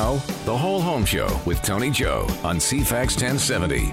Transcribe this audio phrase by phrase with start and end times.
[0.00, 0.14] Now,
[0.46, 3.92] The Whole Home Show with Tony Joe on CFAX 1070.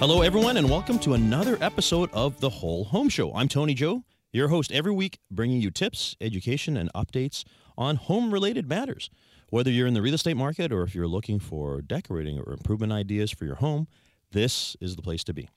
[0.00, 3.32] Hello, everyone, and welcome to another episode of The Whole Home Show.
[3.32, 7.44] I'm Tony Joe, your host every week, bringing you tips, education, and updates
[7.78, 9.08] on home related matters.
[9.50, 12.92] Whether you're in the real estate market or if you're looking for decorating or improvement
[12.92, 13.86] ideas for your home,
[14.32, 15.48] this is the place to be.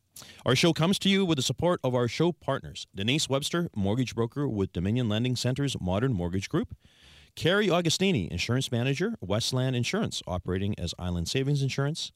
[0.45, 4.13] Our show comes to you with the support of our show partners Denise Webster, mortgage
[4.13, 6.75] broker with Dominion Lending Center's Modern Mortgage Group.
[7.37, 12.11] Carrie Augustini, insurance manager, Westland Insurance, operating as Island Savings Insurance.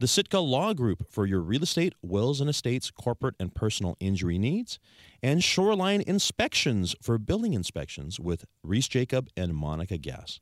[0.00, 4.38] The Sitka Law Group for your real estate, wills and estates, corporate and personal injury
[4.38, 4.80] needs.
[5.22, 10.40] And Shoreline Inspections for building inspections with Reece Jacob and Monika Gass.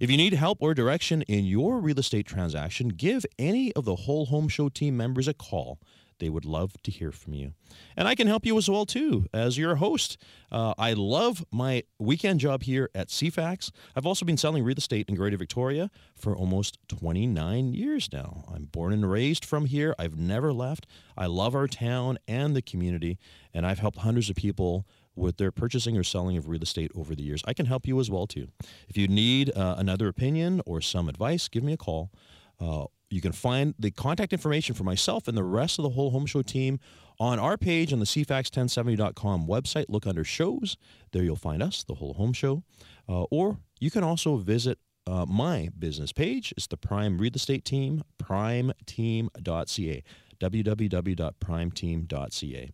[0.00, 3.94] If you need help or direction in your real estate transaction, give any of the
[3.94, 5.78] Whole Home Show team members a call.
[6.20, 7.54] They would love to hear from you.
[7.96, 10.16] And I can help you as well, too, as your host.
[10.52, 13.72] Uh, I love my weekend job here at CFAX.
[13.96, 18.44] I've also been selling real estate in Greater Victoria for almost 29 years now.
[18.52, 19.94] I'm born and raised from here.
[19.98, 20.86] I've never left.
[21.16, 23.18] I love our town and the community,
[23.52, 27.14] and I've helped hundreds of people with their purchasing or selling of real estate over
[27.14, 27.42] the years.
[27.46, 28.48] I can help you as well too.
[28.88, 32.10] If you need uh, another opinion or some advice, give me a call.
[32.58, 36.10] Uh, you can find the contact information for myself and the rest of the whole
[36.10, 36.78] home show team
[37.18, 39.86] on our page on the cfax1070.com website.
[39.88, 40.76] Look under shows.
[41.12, 42.62] There you'll find us, the whole home show.
[43.08, 46.54] Uh, or you can also visit uh, my business page.
[46.56, 50.04] It's the Prime Real Estate Team, primeteam.ca
[50.40, 52.70] www.primeteam.ca.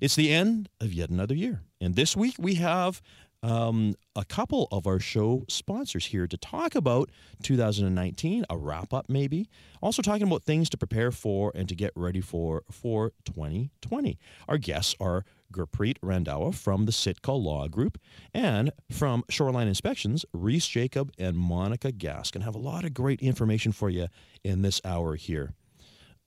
[0.00, 1.62] It's the end of yet another year.
[1.80, 3.02] And this week we have
[3.42, 7.10] um, a couple of our show sponsors here to talk about
[7.42, 9.48] 2019, a wrap up maybe.
[9.80, 14.18] Also talking about things to prepare for and to get ready for for 2020.
[14.48, 17.98] Our guests are Gurpreet Randhawa from the Sitka Law Group
[18.34, 23.72] and from Shoreline Inspections, Reece Jacob and Monika Gaskin have a lot of great information
[23.72, 24.08] for you
[24.44, 25.54] in this hour here.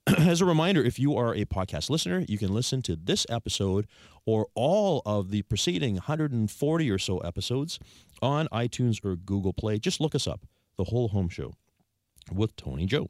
[0.18, 3.86] As a reminder, if you are a podcast listener, you can listen to this episode
[4.26, 7.78] or all of the preceding 140 or so episodes
[8.20, 9.78] on iTunes or Google Play.
[9.78, 10.44] Just look us up,
[10.76, 11.52] The Whole Home Show
[12.32, 13.06] with Tony Joe.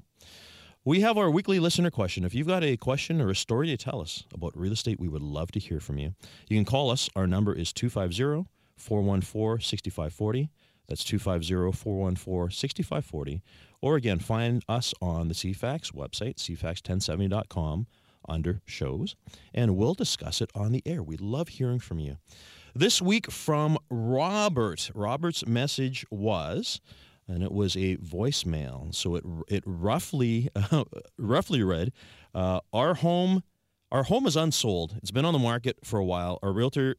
[0.85, 2.25] We have our weekly listener question.
[2.25, 5.09] If you've got a question or a story to tell us about real estate, we
[5.09, 6.15] would love to hear from you.
[6.49, 7.09] You can call us.
[7.17, 10.51] Our number is 250 414 6540.
[10.89, 13.43] That's 250 414 6540.
[13.83, 17.89] Or again, find us on the CFAX website, cfax1070.com,
[18.29, 19.17] under shows,
[19.53, 21.03] and we'll discuss it on the air.
[21.03, 22.19] We love hearing from you.
[22.75, 24.93] This week from Robert.
[24.95, 26.81] Robert's message was,
[27.27, 28.95] and it was a voicemail.
[28.95, 30.85] So it it roughly uh,
[31.19, 31.93] roughly read,
[32.35, 33.43] uh, "Our home,
[33.91, 34.95] our home is unsold.
[34.99, 36.39] It's been on the market for a while.
[36.41, 36.97] Our realtor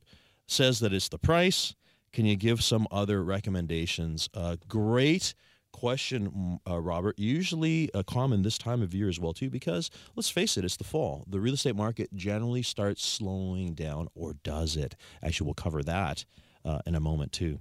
[0.48, 1.76] says that it's the price.
[2.12, 5.34] Can you give some other recommendations?" Uh, great
[5.74, 7.20] question, uh, Robert.
[7.20, 10.78] Usually uh, common this time of year as well too, because let's face it, it's
[10.78, 11.26] the fall.
[11.28, 14.96] The real estate market generally starts slowing down, or does it?
[15.22, 16.24] Actually, we'll cover that
[16.64, 17.60] uh, in a moment too.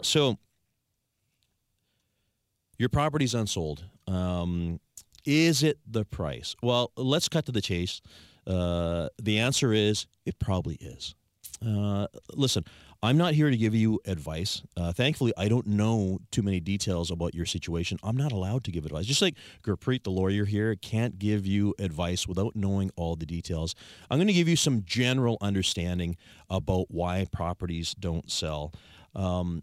[0.00, 0.38] So,
[2.78, 3.84] your property's unsold.
[4.06, 4.80] Um,
[5.24, 6.56] is it the price?
[6.62, 8.00] Well, let's cut to the chase.
[8.46, 11.14] Uh, the answer is it probably is.
[11.64, 12.64] Uh, listen,
[13.04, 14.62] I'm not here to give you advice.
[14.78, 17.98] Uh, thankfully, I don't know too many details about your situation.
[18.02, 19.04] I'm not allowed to give advice.
[19.04, 23.74] Just like Gurpreet, the lawyer here, can't give you advice without knowing all the details.
[24.10, 26.16] I'm going to give you some general understanding
[26.48, 28.72] about why properties don't sell.
[29.14, 29.62] Um,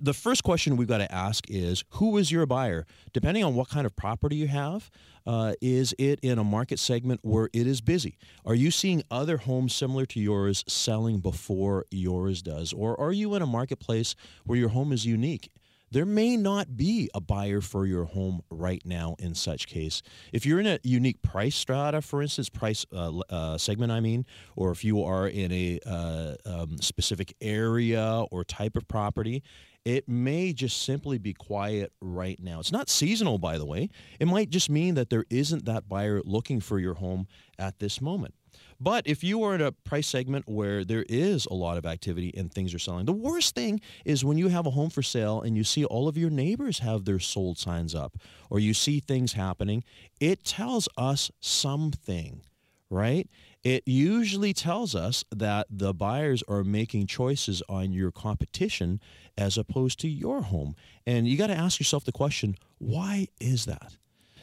[0.00, 2.86] the first question we've got to ask is who is your buyer?
[3.12, 4.90] Depending on what kind of property you have,
[5.26, 8.16] uh, is it in a market segment where it is busy?
[8.44, 12.72] Are you seeing other homes similar to yours selling before yours does?
[12.72, 15.50] Or are you in a marketplace where your home is unique?
[15.92, 20.02] There may not be a buyer for your home right now in such case.
[20.32, 24.24] If you're in a unique price strata, for instance, price uh, uh, segment, I mean,
[24.54, 29.42] or if you are in a uh, um, specific area or type of property,
[29.84, 32.60] it may just simply be quiet right now.
[32.60, 33.88] It's not seasonal, by the way.
[34.20, 37.26] It might just mean that there isn't that buyer looking for your home
[37.58, 38.34] at this moment.
[38.80, 42.32] But if you are in a price segment where there is a lot of activity
[42.34, 45.42] and things are selling, the worst thing is when you have a home for sale
[45.42, 48.16] and you see all of your neighbors have their sold signs up
[48.48, 49.84] or you see things happening,
[50.18, 52.40] it tells us something,
[52.88, 53.28] right?
[53.62, 58.98] It usually tells us that the buyers are making choices on your competition
[59.36, 60.74] as opposed to your home.
[61.06, 63.98] And you got to ask yourself the question why is that?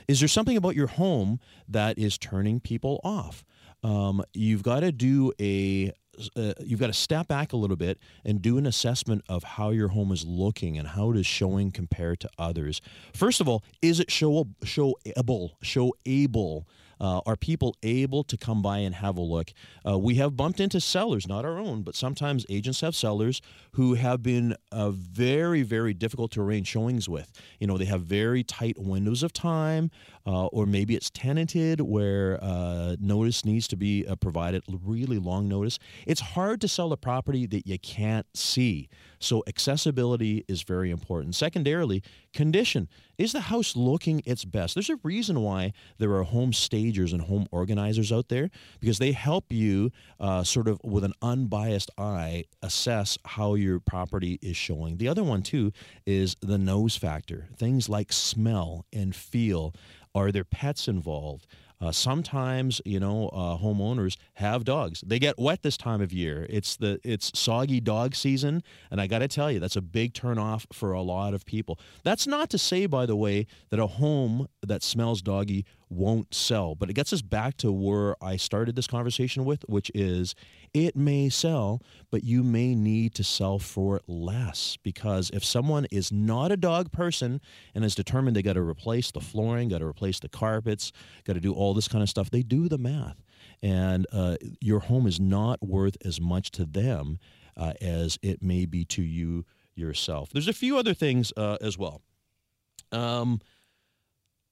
[0.08, 3.44] Is there something about your home that is turning people off?
[3.84, 5.92] Um, you've got to do a
[6.36, 9.70] uh, you've got to step back a little bit and do an assessment of how
[9.70, 12.82] your home is looking and how it is showing compared to others.
[13.14, 16.66] First of all, is it show showable, showable?
[17.00, 19.52] Uh, are people able to come by and have a look?
[19.88, 23.42] Uh, we have bumped into sellers, not our own, but sometimes agents have sellers
[23.74, 27.32] who have been uh, very, very difficult to arrange showings with.
[27.60, 29.92] You know, they have very tight windows of time,
[30.28, 35.48] uh, or maybe it's tenanted where uh, notice needs to be uh, provided, really long
[35.48, 35.80] notice.
[36.06, 38.90] It's hard to sell a property that you can't see.
[39.20, 41.36] So accessibility is very important.
[41.36, 42.04] Secondarily,
[42.34, 42.90] condition.
[43.18, 44.76] Is the house looking its best?
[44.76, 49.14] There's a reason why there are home stagers and home organizers out there because they
[49.14, 54.98] help you uh, sort of with an unbiased eye assess how your property is showing.
[54.98, 55.72] The other one, too,
[56.06, 57.48] is the nose factor.
[57.58, 59.74] Things like smell and feel.
[60.18, 61.46] Are there pets involved?
[61.80, 65.04] Uh, sometimes, you know, uh, homeowners have dogs.
[65.06, 66.48] They get wet this time of year.
[66.50, 70.16] It's the it's soggy dog season, and I got to tell you, that's a big
[70.16, 71.80] turnoff for a lot of people.
[72.04, 76.74] That's not to say, by the way, that a home that smells doggy won't sell,
[76.74, 80.34] but it gets us back to where I started this conversation with, which is
[80.86, 81.82] it may sell,
[82.12, 86.92] but you may need to sell for less because if someone is not a dog
[86.92, 87.42] person
[87.74, 90.92] and is determined they got to replace the flooring, got to replace the carpets,
[91.26, 93.22] got to do all this kind of stuff, they do the math.
[93.62, 97.20] And uh, your home is not worth as much to them
[97.56, 99.46] uh, as it may be to you
[99.76, 100.30] yourself.
[100.32, 102.02] There's a few other things uh, as well.
[102.92, 103.42] Um,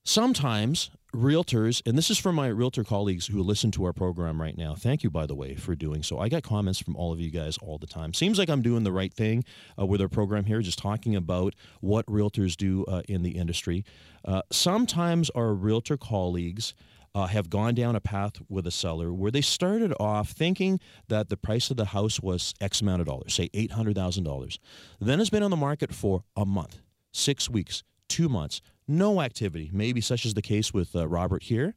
[0.06, 4.58] sometimes realtors, and this is from my realtor colleagues who listen to our program right
[4.58, 4.76] now.
[4.76, 6.20] Thank you, by the way, for doing so.
[6.20, 8.14] I get comments from all of you guys all the time.
[8.14, 9.44] Seems like I'm doing the right thing
[9.80, 13.84] uh, with our program here, just talking about what realtors do uh, in the industry.
[14.24, 16.74] Uh, sometimes our realtor colleagues.
[17.14, 21.30] Uh, have gone down a path with a seller where they started off thinking that
[21.30, 24.60] the price of the house was X amount of dollars, say $800,000.
[25.00, 26.82] Then it's been on the market for a month,
[27.14, 31.76] six weeks, two months, no activity, maybe such as the case with uh, Robert here.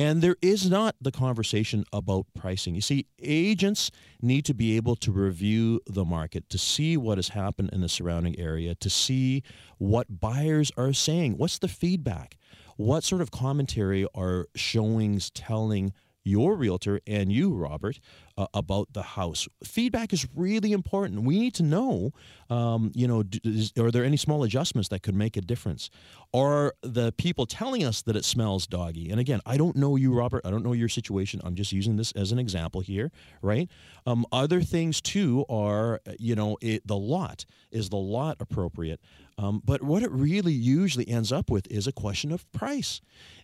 [0.00, 2.76] And there is not the conversation about pricing.
[2.76, 3.90] You see, agents
[4.22, 7.88] need to be able to review the market, to see what has happened in the
[7.88, 9.42] surrounding area, to see
[9.78, 11.36] what buyers are saying.
[11.36, 12.36] What's the feedback?
[12.76, 15.92] What sort of commentary are showings telling
[16.24, 17.98] your realtor and you, Robert,
[18.36, 19.48] uh, about the house.
[19.64, 21.22] Feedback is really important.
[21.22, 22.12] We need to know,
[22.50, 25.90] um, you know, is, are there any small adjustments that could make a difference?
[26.34, 29.10] Are the people telling us that it smells doggy?
[29.10, 30.42] And again, I don't know you, Robert.
[30.44, 31.40] I don't know your situation.
[31.42, 33.10] I'm just using this as an example here,
[33.40, 33.68] right?
[34.06, 39.00] Um, other things too are, you know, it, the lot is the lot appropriate?
[39.38, 43.00] Um, but what it really usually ends up with is a question of price.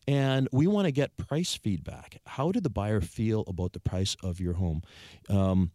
[0.06, 2.20] And we want to get price feedback.
[2.26, 4.82] How did the buyer feel about the price of your home?
[5.30, 5.70] Um,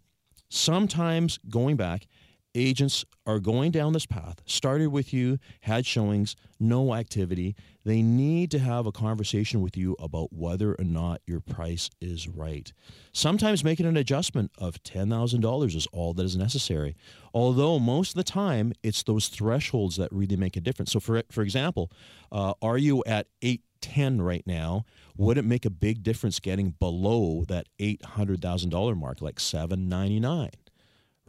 [0.49, 2.07] sometimes going back,
[2.55, 7.55] agents are going down this path, started with you, had showings, no activity.
[7.85, 12.27] They need to have a conversation with you about whether or not your price is
[12.27, 12.71] right.
[13.13, 16.95] Sometimes making an adjustment of $10,000 is all that is necessary.
[17.33, 20.91] Although most of the time, it's those thresholds that really make a difference.
[20.91, 21.91] So, for, for example,
[22.31, 24.85] uh, are you at 810 right now?
[25.17, 30.51] Would it make a big difference getting below that $800,000 mark, like 799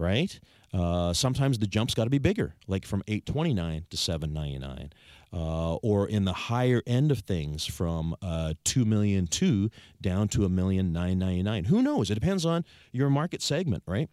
[0.00, 0.40] right?
[0.72, 4.92] Uh, sometimes the jump's got to be bigger, like from 829 to 799,
[5.32, 10.44] uh, or in the higher end of things from uh, 2 million two down to
[10.44, 11.64] a million nine ninety nine.
[11.64, 12.10] Who knows?
[12.10, 14.08] It depends on your market segment, right?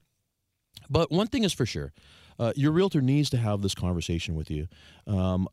[0.89, 1.93] But one thing is for sure,
[2.39, 4.67] uh, your realtor needs to have this conversation with you.
[5.05, 5.47] Um,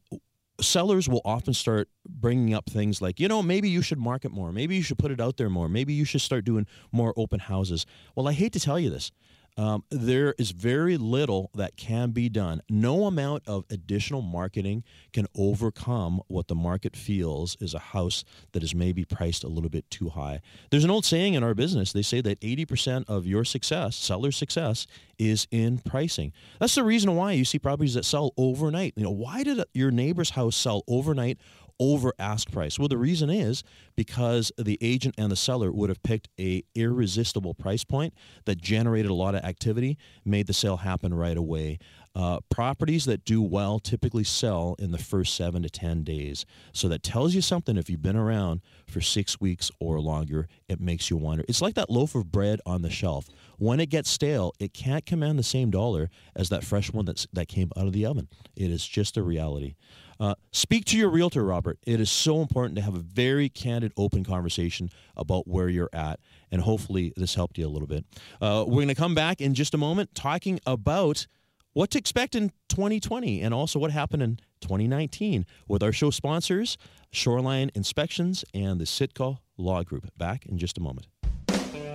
[0.61, 4.53] sellers will often start bringing up things like, you know, maybe you should market more.
[4.53, 5.69] Maybe you should put it out there more.
[5.69, 7.87] Maybe you should start doing more open houses.
[8.15, 9.11] Well, I hate to tell you this.
[9.57, 12.61] Um, there is very little that can be done.
[12.69, 14.83] No amount of additional marketing
[15.13, 19.71] can overcome what the market feels is a house that is maybe priced a little
[19.71, 20.41] bit too high.
[20.71, 21.93] There's an old saying in our business.
[21.93, 26.33] They say that 80% of your success, seller success, is in pricing.
[26.59, 28.95] That's the reason why you see properties that sell overnight.
[28.97, 31.39] You know, why did your neighbor's house sell overnight
[31.79, 32.79] over ask price?
[32.79, 33.63] Well, the reason is
[33.97, 38.15] because the agent and the seller would have picked a irresistible price point
[38.45, 41.79] that generated a lot of activity, made the sale happen right away.
[42.17, 46.47] Uh, properties that do well typically sell in the first seven to 10 days.
[46.73, 50.81] So that tells you something if you've been around for six weeks or longer, it
[50.81, 51.45] makes you wonder.
[51.49, 53.27] It's like that loaf of bread on the shelf.
[53.59, 57.27] When it gets stale, it can't command the same dollar as that fresh one that's,
[57.33, 58.29] that came out of the oven.
[58.55, 59.75] It is just a reality.
[60.19, 61.79] Uh, speak to your realtor, Robert.
[61.87, 66.21] It is so important to have a very candid, open conversation about where you're at,
[66.51, 68.05] and hopefully this helped you a little bit.
[68.41, 71.27] Uh, we're going to come back in just a moment talking about
[71.73, 76.79] what to expect in 2020 and also what happened in 2019 with our show sponsors,
[77.11, 80.09] Shoreline Inspections and the Sitka Law Group.
[80.17, 81.09] Back in just a moment.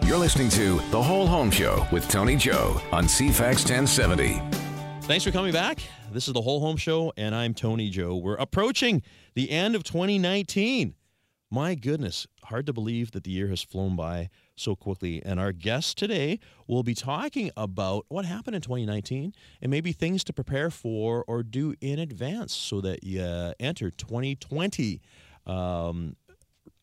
[0.04, 4.69] You're listening to The Whole Home Show with Tony Joe on CFAX 1070.
[5.10, 5.80] Thanks for coming back.
[6.12, 8.16] This is The Whole Home Show, and I'm Tony Joe.
[8.16, 9.02] We're approaching
[9.34, 10.94] the end of 2019.
[11.50, 15.20] My goodness, hard to believe that the year has flown by so quickly.
[15.26, 20.24] And our guest today will be talking about what happened in 2019 and maybe things
[20.26, 23.24] to prepare for or do in advance so that you
[23.60, 25.02] enter 2020
[25.48, 26.18] um,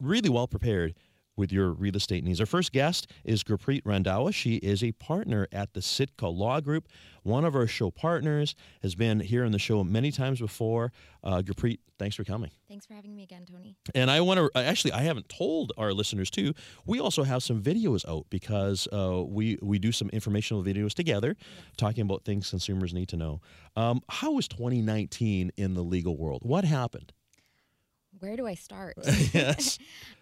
[0.00, 0.95] really well prepared
[1.37, 2.40] with your real estate needs.
[2.40, 4.33] Our first guest is Gurpreet Randhawa.
[4.35, 6.88] She is a partner at the Sitka Law Group.
[7.23, 10.93] One of our show partners has been here on the show many times before.
[11.25, 12.50] Uh, Gurpreet, thanks for coming.
[12.69, 13.76] Thanks for having me again, Tony.
[13.95, 16.55] And I want to actually, I haven't told our listeners too.
[16.87, 21.37] We also have some videos out because uh, we we do some informational videos together,
[21.76, 23.40] talking about things consumers need to know.
[23.75, 26.43] Um, how was 2019 in the legal world?
[26.45, 27.12] What happened?
[28.21, 28.95] Where do I start?
[29.33, 29.79] yes.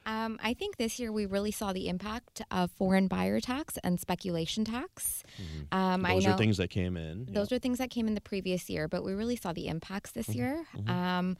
[0.06, 3.98] um, I think this year we really saw the impact of foreign buyer tax and
[4.00, 5.22] speculation tax.
[5.40, 5.76] Mm-hmm.
[5.78, 7.26] Um, Those I know are things that came in.
[7.30, 10.10] those are things that came in the previous year, but we really saw the impacts
[10.12, 10.38] this Mm-hmm.
[10.38, 10.64] year.
[10.88, 11.36] Um,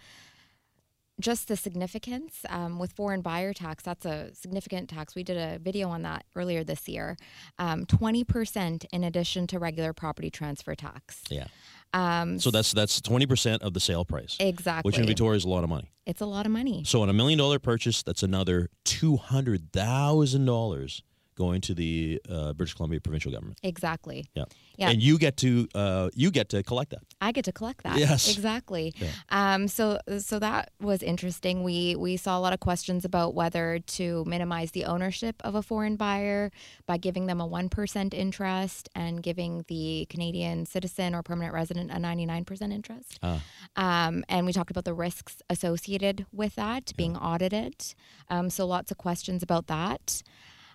[1.21, 5.15] just the significance um, with foreign buyer tax, that's a significant tax.
[5.15, 7.17] We did a video on that earlier this year.
[7.57, 11.23] Um, 20% in addition to regular property transfer tax.
[11.31, 11.47] yeah.
[11.95, 14.89] Um, So that's that's 20% of the sale price, exactly.
[14.89, 15.91] which in Victoria is a lot of money.
[16.07, 16.83] it's a lot of money.
[16.85, 21.03] So on a million dollar purchase, that's another $200,000
[21.37, 23.59] going to the uh, British Columbia provincial government.
[23.63, 24.27] Exactly.
[24.35, 24.45] Yeah.
[24.77, 24.91] Yeah.
[24.91, 27.03] And you get to uh, you get to collect that.
[27.21, 27.97] I get to collect that.
[27.97, 28.35] Yes.
[28.35, 28.93] exactly.
[29.05, 29.11] Yeah.
[29.31, 31.63] Um, so so that was interesting.
[31.63, 35.63] We we saw a lot of questions about whether to minimize the ownership of a
[35.63, 36.51] foreign buyer
[36.87, 41.91] by giving them a one percent interest and giving the Canadian citizen or permanent resident
[41.91, 43.19] a ninety nine percent interest.
[43.23, 43.43] Ah.
[43.77, 47.95] Um, and we talked about the risks associated with that being audited.
[48.31, 50.23] Um, so lots of questions about that.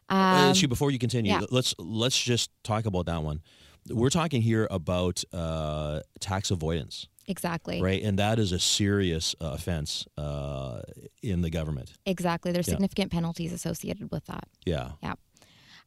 [0.09, 1.41] Uh, Um, actually, before you continue, yeah.
[1.51, 3.41] let's let's just talk about that one.
[3.89, 7.81] We're talking here about uh, tax avoidance, exactly.
[7.81, 8.03] right?
[8.03, 10.81] And that is a serious uh, offense uh,
[11.23, 11.93] in the government.
[12.05, 12.51] Exactly.
[12.51, 12.73] There's Yeah.
[12.75, 14.47] significant penalties associated with that.
[14.65, 14.91] Yeah.
[15.01, 15.15] Yeah.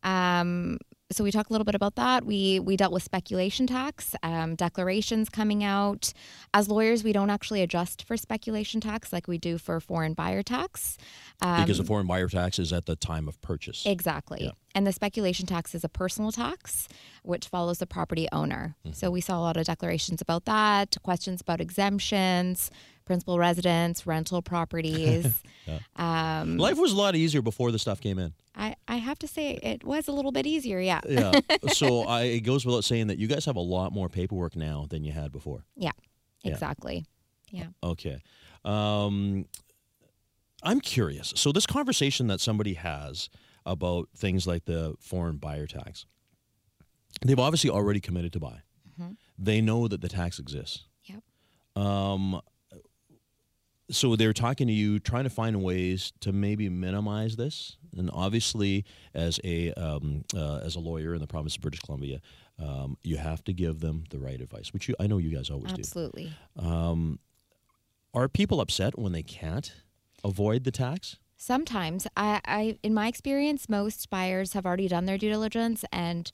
[0.05, 0.79] Um,
[1.13, 2.25] so we talked a little bit about that.
[2.25, 6.13] We we dealt with speculation tax, um, declarations coming out.
[6.55, 10.43] As lawyers, we don't actually adjust for speculation tax like we do for foreign buyer
[10.43, 10.99] tax.
[11.41, 13.85] Um, Because the foreign buyer tax is at the time of purchase.
[13.87, 14.45] Exactly.
[14.45, 14.51] Yeah.
[14.75, 16.89] And the speculation tax is a personal tax,
[17.23, 18.75] which follows the property owner.
[18.85, 18.95] Mm-hmm.
[18.95, 22.71] So we saw a lot of declarations about that, questions about exemptions,
[23.05, 25.43] principal residence, rental properties.
[25.97, 28.33] um, Life was a lot easier before the stuff came in.
[28.55, 31.01] I, I have to say it was a little bit easier, yeah.
[31.09, 31.33] Yeah.
[31.73, 34.87] so I, it goes without saying that you guys have a lot more paperwork now
[34.91, 35.65] than you had before.
[35.77, 35.93] Yeah,
[36.43, 36.53] Yeah.
[36.53, 37.05] exactly.
[37.51, 37.67] Yeah.
[37.83, 38.23] Okay.
[38.65, 39.47] Um,
[40.63, 41.33] I'm curious.
[41.37, 43.29] So this conversation that somebody has
[43.67, 46.07] about things like the foreign buyer tax,
[47.25, 48.63] they've obviously already committed to buy.
[49.01, 49.17] Mhm.
[49.39, 50.87] They know that the tax exists.
[51.05, 51.23] Yep.
[51.83, 52.41] Um,
[53.93, 57.77] so they're talking to you, trying to find ways to maybe minimize this.
[57.97, 58.85] And obviously,
[59.15, 62.21] as a um, uh, as a lawyer in the province of British Columbia,
[62.59, 65.51] um, you have to give them the right advice, which you, I know you guys
[65.51, 66.25] always Absolutely.
[66.25, 66.31] do.
[66.57, 67.19] Absolutely um,
[68.15, 69.75] are people upset when they can't
[70.23, 71.17] avoid the tax?
[71.37, 76.31] Sometimes, I, I, in my experience, most buyers have already done their due diligence and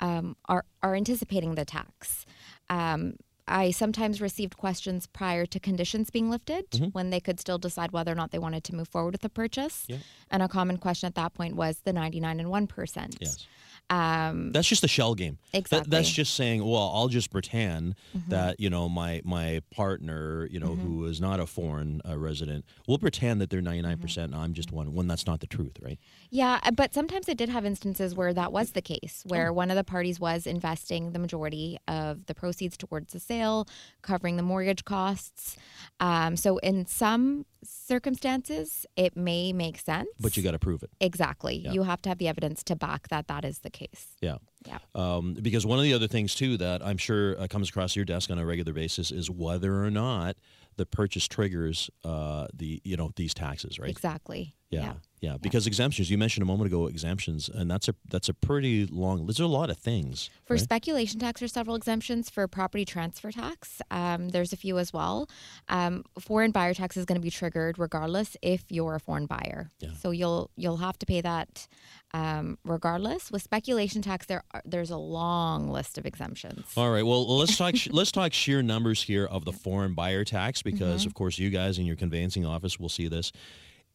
[0.00, 2.26] um, are are anticipating the tax.
[2.68, 3.14] Um,
[3.50, 6.94] I sometimes received questions prior to conditions being lifted Mhm.
[6.94, 9.28] when they could still decide whether or not they wanted to move forward with the
[9.28, 9.84] purchase.
[9.88, 9.98] Yeah.
[10.30, 13.16] And a common question at that point was the 99 and 1%.
[13.20, 13.46] Yes.
[13.90, 15.38] Um, That's just a shell game.
[15.52, 15.90] That- exactly.
[15.90, 18.28] that's just saying, well, I'll just pretend Mhm.
[18.28, 20.80] that you know my my partner, you know, Mhm.
[20.80, 23.88] who is not a foreign uh, resident, will pretend that they're ninety Mm-hmm.
[23.88, 24.94] nine percent, and I'm just one.
[24.94, 25.98] When that's not the truth, right?
[26.30, 29.52] Yeah, uh, but sometimes I did have instances where that was the case, where Oh.
[29.54, 33.66] one of the parties was investing the majority of the proceeds towards the sale,
[34.02, 35.56] covering the mortgage costs.
[35.98, 40.08] Um, so in some circumstances, it may make sense.
[40.20, 40.90] But you got to prove it.
[41.00, 41.56] exactly.
[41.56, 41.72] Yeah.
[41.72, 44.08] You have to have the evidence to back that that is the case.
[44.20, 44.36] Yeah.
[44.66, 44.78] Yeah.
[44.94, 48.04] Um, because one of the other things too that I'm sure uh, comes across your
[48.04, 50.36] desk on a regular basis is whether or not
[50.80, 53.90] the purchase triggers uh, the you know these taxes, right?
[53.90, 54.54] Exactly.
[54.70, 55.36] Yeah, yeah.
[55.38, 59.26] Because exemptions, you mentioned a moment ago exemptions, and that's a that's a pretty long.
[59.26, 60.30] There's a lot of things.
[60.46, 60.62] For right?
[60.62, 62.30] speculation tax, there's several exemptions.
[62.30, 65.28] For property transfer tax, um, there's a few as well.
[65.68, 69.70] Um, foreign buyer tax is going to be triggered regardless if you're a foreign buyer.
[69.80, 69.90] Yeah.
[70.00, 71.68] So you'll you'll have to pay that
[72.12, 73.30] um, regardless.
[73.30, 76.66] With speculation tax, there are, there's a long list of exemptions.
[76.76, 77.04] All right.
[77.04, 77.74] Well, let's talk.
[77.90, 81.08] let's talk sheer numbers here of the foreign buyer tax, because Mm-hmm.
[81.08, 83.32] of course you guys in your conveyancing office will see this.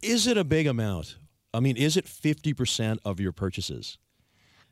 [0.02, 1.18] Is it a big amount?
[1.54, 3.98] I mean, is it fifty percent of your purchases?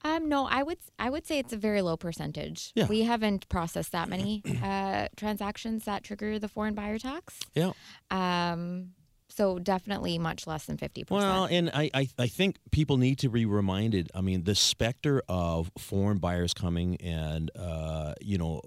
[0.05, 2.71] Um, no, I would I would say it's a very low percentage.
[2.75, 2.87] Yeah.
[2.87, 7.39] We haven't processed that many uh, transactions that trigger the foreign buyer tax.
[7.55, 7.71] Yeah.
[8.11, 8.89] Um,
[9.35, 11.23] so definitely much less than fifty percent.
[11.23, 14.11] Well, and I, I, I think people need to be reminded.
[14.13, 18.61] I mean, the specter of foreign buyers coming and uh, you know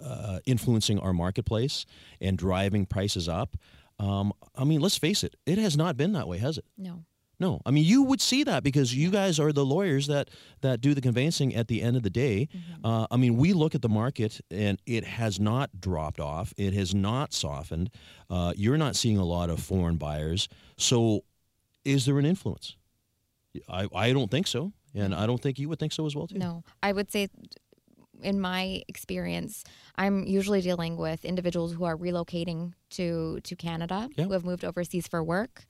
[0.00, 1.86] uh, influencing our marketplace
[2.20, 3.56] and driving prices up.
[3.98, 6.64] Um, I mean, let's face it, it has not been that way, has it?
[6.76, 7.04] no.
[7.38, 10.30] No, I mean you would see that because you guys are the lawyers that
[10.62, 12.48] that do the conveyancing at the end of the day.
[12.82, 16.54] Uh, I mean, we look at the market and it has not dropped off.
[16.56, 17.90] It has not softened.
[18.30, 20.48] Uh, you're not seeing a lot of foreign buyers.
[20.78, 21.24] So,
[21.84, 22.76] is there an influence?
[23.68, 26.26] I I don't think so, and I don't think you would think so as well
[26.26, 26.38] too.
[26.38, 27.28] No, I would say,
[28.22, 29.62] in my experience,
[29.96, 34.24] I'm usually dealing with individuals who are relocating to to Canada, Yeah.
[34.24, 35.66] who have moved overseas for work,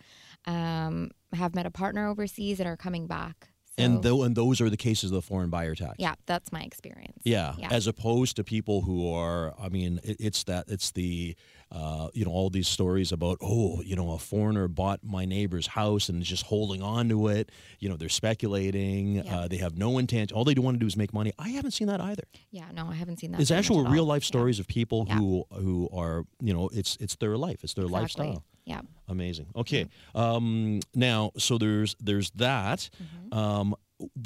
[0.46, 3.48] um, have met a partner overseas, and are coming back.
[3.78, 5.96] So, And though and those are the cases of the foreign buyer tax.
[5.98, 7.20] yeah, that's my experience.
[7.24, 7.68] Yeah, Yeah.
[7.70, 11.36] as opposed to people who are, I mean, it, it's that, it's the,
[11.70, 15.66] uh, you know, all these stories about, oh, you know, a foreigner bought my neighbor's
[15.66, 17.52] house and is just holding on to it.
[17.78, 19.16] You know, they're speculating.
[19.16, 19.40] Yeah.
[19.40, 20.32] Uh, they have no intent.
[20.32, 21.32] All they do want to do is make money.
[21.38, 22.24] I haven't seen that either.
[22.50, 23.42] Yeah, no, I haven't seen that.
[23.42, 25.16] It's actual real life Yeah, stories of people Yeah.
[25.18, 28.00] who who are, you know, it's it's their life, it's their exactly.
[28.28, 28.44] lifestyle.
[28.64, 28.80] Yeah.
[29.08, 29.46] Amazing.
[29.54, 29.86] Okay.
[30.14, 32.88] Um, now, so there's there's that.
[33.02, 33.38] Mm-hmm.
[33.38, 33.74] Um,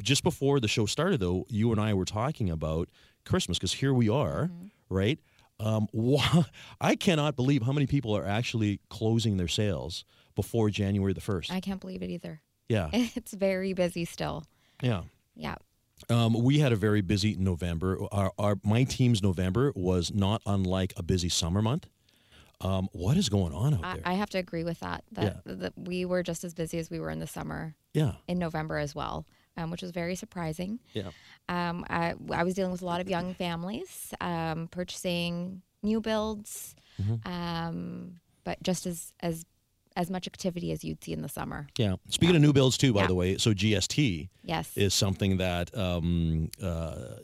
[0.01, 2.89] just before the show started, though, you and I were talking about
[3.25, 4.67] Christmas because here we are, Mm-hmm.
[4.89, 5.19] right?
[5.59, 6.43] Um, wha-
[6.79, 10.03] I cannot believe how many people are actually closing their sales
[10.35, 11.51] before January the first.
[11.51, 12.41] I can't believe it either.
[12.67, 14.43] Yeah, It's very busy still.
[14.81, 15.03] yeah.
[15.35, 15.55] Yeah.
[16.09, 17.99] Um, we had a very busy November.
[18.11, 21.87] Our, our my team's November was not unlike a busy summer month.
[22.63, 24.01] Um, what is going on out I, there?
[24.05, 25.03] I have to agree with that.
[25.13, 28.37] That, that we were just as busy as we were in the summer yeah, in
[28.39, 29.25] November as well,
[29.57, 30.79] um, which was very surprising.
[30.93, 31.09] yeah.
[31.49, 36.75] Um, I, I was dealing with a lot of young families um, purchasing new builds,
[37.01, 37.31] Mm-hmm.
[37.31, 39.45] um, but just as as
[39.95, 41.67] as much activity as you'd see in the summer.
[41.77, 41.95] Yeah.
[42.09, 43.07] Speaking of new builds too, by Yeah.
[43.07, 44.71] the way, so GST Yes.
[44.77, 47.15] is something that um, uh,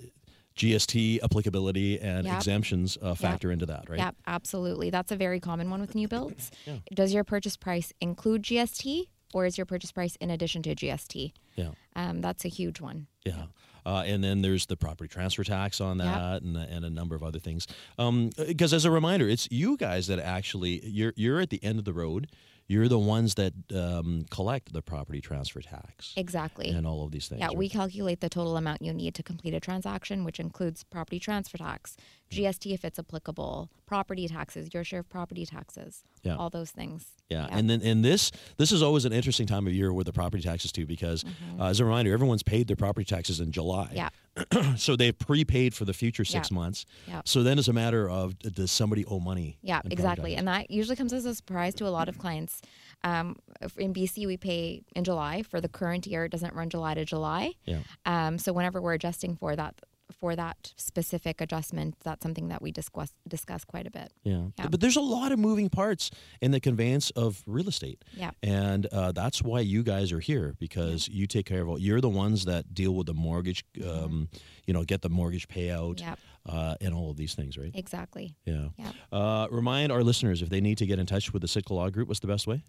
[0.58, 2.36] GST applicability and Yep.
[2.38, 4.00] exemptions uh, factor into that, right?
[4.00, 4.90] Yeah, absolutely.
[4.90, 6.52] That's a very common one with new builds.
[6.66, 6.78] Yeah.
[6.94, 11.32] Does your purchase price include GST, or is your purchase price in addition to GST?
[11.56, 11.70] Yeah.
[11.96, 13.08] Um, that's a huge one.
[13.26, 13.46] Yeah.
[13.86, 16.08] Uh, and then there's the property transfer tax on Yep.
[16.08, 17.68] that and, and a number of other things.
[17.98, 21.86] Because as a reminder, it's you guys that actually, you're, you're at the end of
[21.86, 22.28] the road.
[22.70, 26.70] You're the ones that um, collect the property transfer tax Exactly.
[26.70, 27.40] and all of these things.
[27.40, 27.58] Yeah, right?
[27.58, 31.58] we calculate the total amount you need to complete a transaction, which includes property transfer
[31.58, 31.96] tax,
[32.30, 36.36] GST if it's applicable, property taxes, your share of property taxes, Yeah.
[36.36, 37.06] all those things.
[37.30, 37.58] Yeah, Yeah.
[37.58, 40.44] and then and this this is always an interesting time of year with the property
[40.44, 41.24] taxes too, because
[41.60, 43.92] uh, as a reminder, everyone's paid their property taxes in July.
[43.96, 44.10] Yeah.
[44.78, 46.56] so they've prepaid for the future six Yeah.
[46.56, 46.86] months.
[47.08, 47.22] Yeah.
[47.26, 49.58] So then it's a matter of does somebody owe money?
[49.62, 50.36] Yeah, exactly.
[50.36, 52.62] And that usually comes as a surprise to a lot of clients.
[53.04, 53.36] Um,
[53.78, 55.44] in BC, we pay in July.
[55.44, 57.54] For the current year, it doesn't run July to July.
[57.66, 57.80] Yeah.
[58.06, 59.76] Um, so whenever we're adjusting for that,
[60.12, 64.12] for that specific adjustment, that's something that we discuss discuss quite a bit.
[64.24, 64.48] Yeah.
[64.58, 64.68] Yeah.
[64.70, 68.04] But there's a lot of moving parts in the conveyance of real estate.
[68.16, 68.32] Yeah.
[68.42, 71.80] And uh, that's why you guys are here because you take care of all.
[71.80, 74.30] You're the ones that deal with the mortgage, um,
[74.66, 76.20] you know, get the mortgage payout Yep.
[76.48, 77.72] uh, and all of these things, right?
[77.74, 78.36] Exactly.
[78.46, 78.70] Yeah.
[78.78, 78.94] Yep.
[79.12, 81.90] Uh, remind our listeners if they need to get in touch with the Sitka Law
[81.90, 82.64] Group, what's the best way?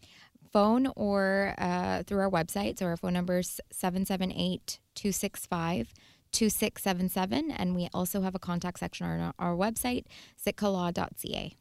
[0.51, 2.79] phone or uh, through our website.
[2.79, 5.93] So our phone number is 778 265
[6.33, 7.51] 2677.
[7.51, 10.05] And we also have a contact section on our, our website,
[10.45, 11.55] sitkalaw.ca.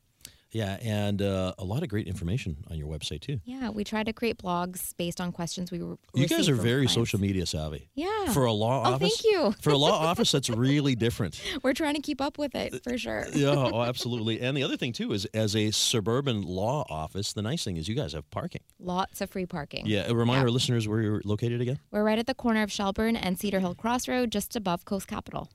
[0.51, 3.39] Yeah, and uh, a lot of great information on your website too.
[3.43, 5.97] Yeah, we try to create blogs based on questions we were.
[6.13, 7.89] You guys are very social media savvy.
[7.95, 8.31] Yeah.
[8.31, 9.19] For a law Oh, office.
[9.21, 9.53] thank you.
[9.62, 11.41] For a law office, that's really different.
[11.63, 13.25] We're trying to keep up with it for sure.
[13.33, 14.39] Yeah, oh, absolutely.
[14.39, 17.88] And the other thing too is, as a suburban law office, the nice thing is
[17.89, 18.62] you guys have parking.
[18.79, 19.86] Lots of free parking.
[19.86, 20.43] Yeah, remind Yeah.
[20.43, 21.79] our listeners where you're located again.
[21.91, 25.49] We're right at the corner of Shelbourne and Cedar Hill Crossroad, just above Coast Capital.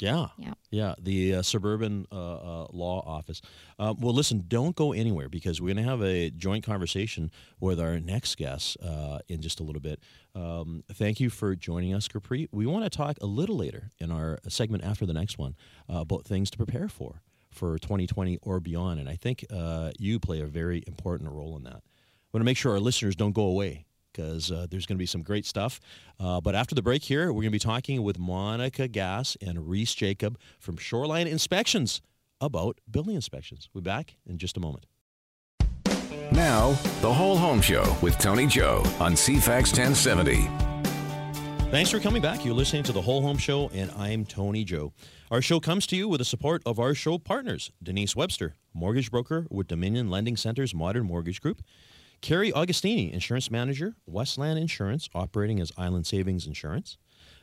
[0.00, 0.28] Yeah.
[0.38, 0.54] Yeah.
[0.70, 0.94] Yeah.
[1.00, 3.42] The uh, suburban uh, uh, law office.
[3.78, 7.80] Um, well, listen, don't go anywhere because we're going to have a joint conversation with
[7.80, 10.00] our next guest uh, in just a little bit.
[10.34, 12.48] Um, thank you for joining us, Gurpreet.
[12.52, 15.56] We want to talk a little later in our segment after the next one
[15.92, 19.00] uh, about things to prepare for for 2020 or beyond.
[19.00, 21.82] And I think uh, you play a very important role in that.
[21.82, 23.86] I want to make sure our listeners don't go away
[24.18, 25.78] because uh, there's going to be some great stuff.
[26.18, 29.68] Uh, but after the break here, we're going to be talking with Monika Gass and
[29.68, 32.02] Reece Jacob from Shoreline Inspections
[32.40, 33.68] about building inspections.
[33.72, 34.86] We'll be back in just a moment.
[36.32, 40.48] Now, the Whole Home Show with Tony Joe on CFAX 1070.
[41.70, 42.44] Thanks for coming back.
[42.44, 44.92] You're listening to the Whole Home Show, and I'm Tony Joe.
[45.30, 49.10] Our show comes to you with the support of our show partners Denise Webster, mortgage
[49.10, 51.62] broker with Dominion Lending Center's Modern Mortgage Group.
[52.20, 56.98] Carrie Augustini, insurance manager, Westland Insurance, operating as Island Savings Insurance.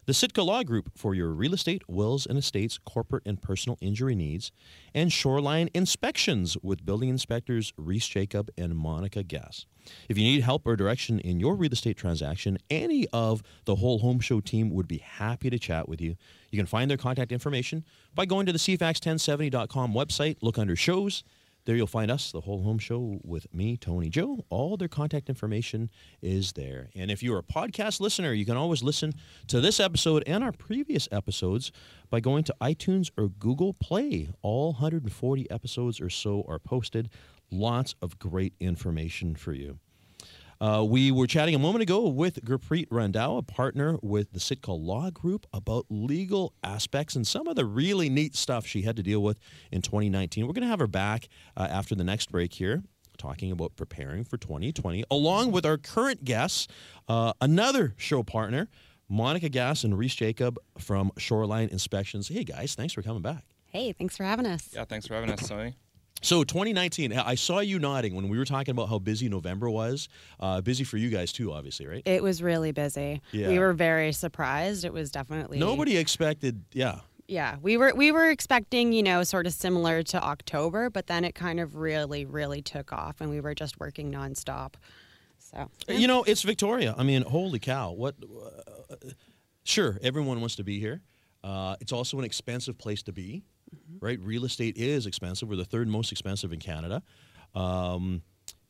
[0.06, 4.14] The Sitka Law Group for your real estate, wills and estates, corporate and personal injury
[4.14, 4.52] needs.
[4.94, 9.66] And Shoreline Inspections with building inspectors Reece Jacob and Monika Gass.
[10.08, 14.00] If you need help or direction in your real estate transaction, any of the whole
[14.00, 16.16] home show team would be happy to chat with you.
[16.52, 17.84] You can find their contact information
[18.14, 21.24] by going to the CFAX1070.com website, look under shows.
[21.66, 24.46] There you'll find us, the whole home show with me, Tony Joe.
[24.50, 25.90] All their contact information
[26.22, 26.92] is there.
[26.96, 29.14] And if you're a podcast listener, you can always listen
[29.48, 31.72] to this episode and our previous episodes
[32.12, 34.30] by going to iTunes or Google Play.
[34.44, 37.10] All 140 episodes or so are posted.
[37.50, 39.80] Lots of great information for you.
[40.62, 44.72] Uh, we were chatting a moment ago with Gurpreet Randhawa, a partner with the Sitka
[44.72, 49.04] Law Group, about legal aspects and some of the really neat stuff she had to
[49.04, 49.40] deal with
[49.72, 50.48] in 2019.
[50.48, 52.84] We're going to have her back uh, after the next break here,
[53.18, 56.68] talking about preparing for 2020, along with our current guests,
[57.08, 58.70] uh, another show partner,
[59.12, 62.30] Monika Gass and Reece Jacob from Shoreline Inspections.
[62.30, 63.44] Hey guys, thanks for coming back.
[63.68, 64.70] Hey, thanks for having us.
[64.74, 65.76] Yeah, thanks for having us, Tony.
[66.22, 70.08] So 2019, I saw you nodding when we were talking about how busy November was.
[70.40, 72.02] Uh, busy for you guys too, obviously, right?
[72.06, 73.22] It was really busy.
[73.32, 73.50] Yeah.
[73.50, 74.86] We were very surprised.
[74.86, 77.02] It was definitely Nobody expected, yeah.
[77.28, 81.26] Yeah, we were we were expecting, you know, sort of similar to October, but then
[81.26, 84.76] it kind of really really took off and we were just working nonstop.
[85.40, 86.94] So, You know, it's Victoria.
[86.98, 87.92] I mean, holy cow!
[87.92, 88.16] What?
[88.24, 88.96] Uh,
[89.64, 91.02] sure, everyone wants to be here.
[91.44, 93.44] Uh, it's also an expensive place to be,
[94.00, 94.20] right?
[94.20, 95.50] Real estate is expensive.
[95.50, 97.02] We're the third most expensive in Canada.
[97.54, 98.22] Um,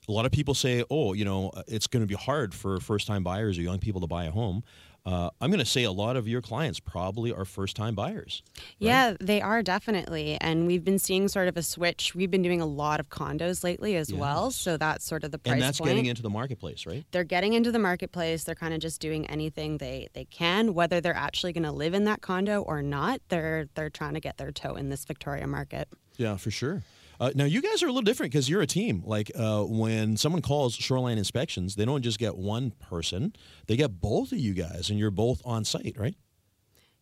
[0.07, 3.23] a lot of people say, "Oh, you know, it's going to be hard for first-time
[3.23, 4.63] buyers or young people to buy a home."
[5.05, 8.41] Uh, I'm going to say a lot of your clients probably are first-time buyers.
[8.79, 12.15] yeah, they are definitely and we've been seeing sort of a switch.
[12.15, 15.37] We've been doing a lot of condos lately as well, so that's sort of the
[15.37, 15.89] price and that's point.
[15.89, 17.05] getting into the marketplace, right?
[17.11, 18.45] they're getting into the marketplace.
[18.45, 21.93] They're kind of just doing anything they, they can, whether they're actually going to live
[21.93, 23.21] in that condo or not.
[23.29, 25.87] They're they're trying to get their toe in this Victoria market.
[26.17, 26.81] Yeah, for sure.
[27.19, 29.03] Uh, now you guys are a little different because you're a team.
[29.05, 33.33] Like uh, when someone calls shoreline inspections, they don't just get one person;
[33.67, 36.15] they get both of you guys, and you're both on site, right?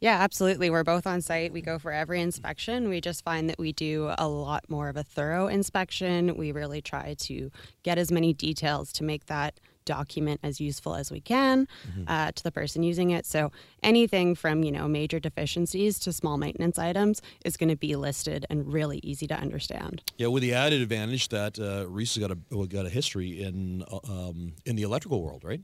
[0.04, 0.70] Yeah, absolutely.
[0.70, 1.54] We're both on site.
[1.54, 2.90] We go for every inspection.
[2.90, 6.36] We just find that we do a lot more of a thorough inspection.
[6.36, 7.50] We really try to
[7.84, 11.68] get as many details to make that document as useful as we can
[12.08, 13.26] uh, to the person using it.
[13.26, 17.96] So anything from you know major deficiencies to small maintenance items is going to be
[17.96, 20.04] listed and really easy to understand.
[20.18, 23.42] Yeah, with the added advantage that uh, Reece has got a well, got a history
[23.42, 25.62] in uh, um, in the electrical world, right?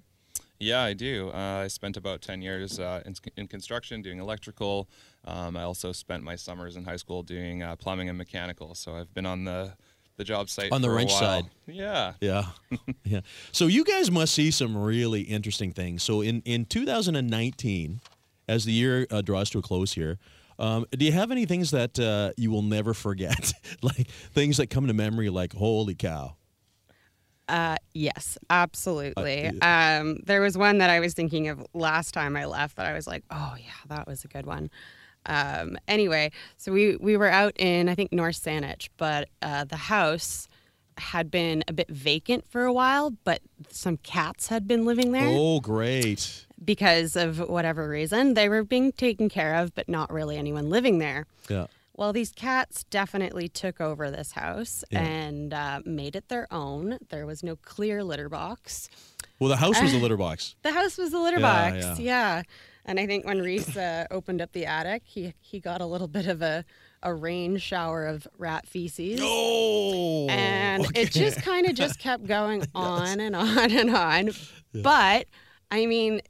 [0.60, 1.30] Yeah, I do.
[1.34, 4.90] Uh, I spent about 10 years uh, in, in construction doing electrical.
[5.24, 8.76] Um, I also spent my summers in high school doing uh, plumbing and mechanical.
[8.76, 9.74] So I've been on the,
[10.20, 11.20] the job site On the for a wrench while.
[11.20, 11.46] side.
[11.66, 12.14] Yeah.
[12.20, 12.46] Yeah,
[13.06, 13.22] yeah.
[13.54, 16.04] So you guys must see some really interesting things.
[16.04, 18.02] So in in 2019,
[18.48, 20.20] as the year uh, draws to a close here.
[20.60, 24.70] Um, do you have any things that uh, you will never forget, like things that
[24.70, 26.36] come to memory, like "Holy cow"?
[27.48, 29.48] Uh, yes, absolutely.
[29.62, 32.86] Uh, um, there was one that I was thinking of last time I left that
[32.86, 34.70] I was like, oh yeah, that was a good one.
[35.30, 39.76] Um, anyway, so we we were out in I think North Saanich, but uh, the
[39.78, 40.48] house
[40.98, 45.28] had been a bit vacant for a while, but some cats had been living there
[45.30, 46.46] Oh, great!
[46.64, 48.34] because of whatever reason.
[48.34, 51.26] They were being taken care of, but not really anyone living there.
[51.50, 51.68] Yeah.
[51.96, 55.02] Well, these cats definitely took over this house Yeah.
[55.04, 56.98] and uh, made it their own.
[57.10, 58.90] There was no clear litter box.
[59.40, 60.56] Well, the house was a litter box.
[60.64, 62.00] The house was a litter Yeah, box.
[62.00, 62.36] yeah.
[62.38, 62.42] Yeah.
[62.86, 66.08] And I think when Reece uh, opened up the attic, he, he got a little
[66.08, 66.66] bit of a,
[67.04, 69.20] a rain shower of rat feces.
[69.22, 71.02] Oh, and okay.
[71.02, 74.32] it just kind of just kept going on and on and on.
[74.74, 75.28] But
[75.72, 76.22] I mean,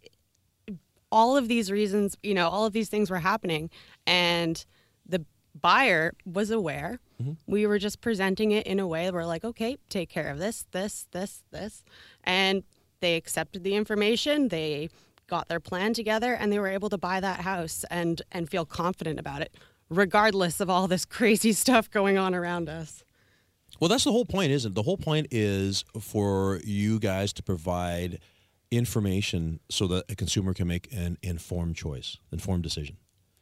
[1.12, 3.70] all of these reasons, you know, all of these things were happening,
[4.06, 4.64] and
[5.06, 5.26] the
[5.60, 7.00] buyer was aware.
[7.22, 7.34] Mm-hmm.
[7.48, 10.66] We were just presenting it in a way we're like, okay, take care of this,
[10.72, 11.84] this, this, this,
[12.24, 12.64] and
[13.02, 14.50] they accepted the information.
[14.50, 14.90] They
[15.30, 18.65] got their plan together, and they were able to buy that house and and feel
[18.65, 19.56] confident about it,
[19.89, 23.04] regardless of all this crazy stuff going on around us.
[23.80, 24.76] Well, that's the whole point, isn't it?
[24.76, 28.20] The whole point is for you guys to provide
[28.72, 32.98] information so that a consumer can make an informed choice, informed decision.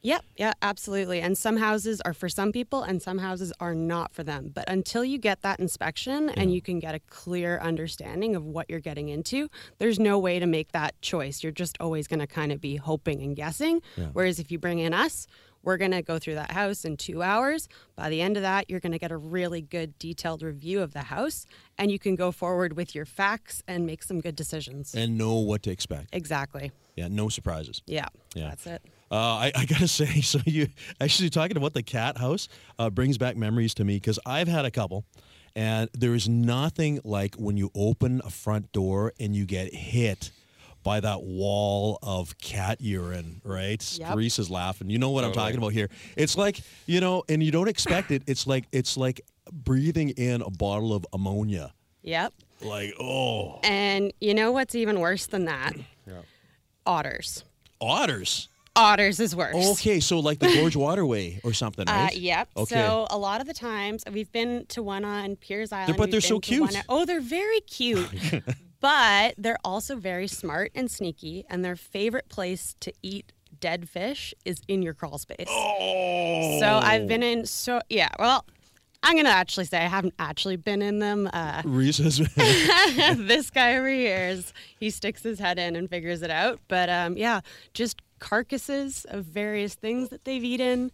[0.08, 1.20] Yep, yeah, absolutely.
[1.20, 4.50] And some houses are for some people and some houses are not for them.
[4.54, 8.70] But until you get that inspection and you can get a clear understanding of what
[8.70, 11.42] you're getting into, there's no way to make that choice.
[11.42, 13.82] You're just always going to kind of be hoping and guessing.
[14.14, 15.26] Whereas if you bring in us,
[15.62, 17.68] we're going to go through that house in two hours.
[17.94, 20.94] By the end of that, you're going to get a really good detailed review of
[20.94, 21.44] the house
[21.76, 24.94] and you can go forward with your facts and make some good decisions.
[24.94, 26.08] And know what to expect.
[26.14, 26.72] exactly.
[26.96, 27.82] Yeah, no surprises.
[27.86, 28.48] Yeah, Yeah.
[28.48, 28.82] that's it.
[29.10, 30.68] Uh, I, I gotta say, so you
[31.00, 34.64] actually talking about the cat house uh, brings back memories to me because I've had
[34.64, 35.04] a couple,
[35.56, 40.30] and there is nothing like when you open a front door and you get hit
[40.84, 43.98] by that wall of cat urine, right?
[43.98, 44.16] Yep.
[44.16, 44.90] Reece is laughing.
[44.90, 45.88] You know what I'm talking about here.
[46.16, 48.22] It's like you know, and you don't expect it.
[48.26, 49.20] It's like it's like
[49.52, 51.72] breathing in a bottle of ammonia.
[52.02, 52.32] Yep.
[52.60, 55.74] Like oh, And you know what's even worse than that?
[56.86, 57.44] Otters.
[57.80, 58.48] otters.
[58.78, 59.54] Otters is worse.
[59.72, 62.16] Okay, so like the Gorge Waterway or something, Uh, right?
[62.16, 62.48] yep.
[62.56, 62.74] Okay.
[62.76, 65.96] So a lot of the times we've been to one on Piers Island.
[65.96, 66.76] but we've they're so been cute.
[66.76, 68.08] at- oh, they're very cute.
[68.80, 74.32] but they're also very smart and sneaky, and their favorite place to eat dead fish
[74.44, 75.46] is in your crawl space.
[75.48, 76.58] Oh.
[76.60, 78.08] So I've been in so yeah.
[78.18, 78.44] Well,
[79.02, 81.28] I'm gonna actually say I haven't actually been in them.
[81.32, 82.18] Uh, Reece has
[83.16, 86.60] this guy over here is he sticks his head in and figures it out.
[86.68, 87.40] But um, yeah,
[87.74, 90.90] just carcasses of various things that they've eaten.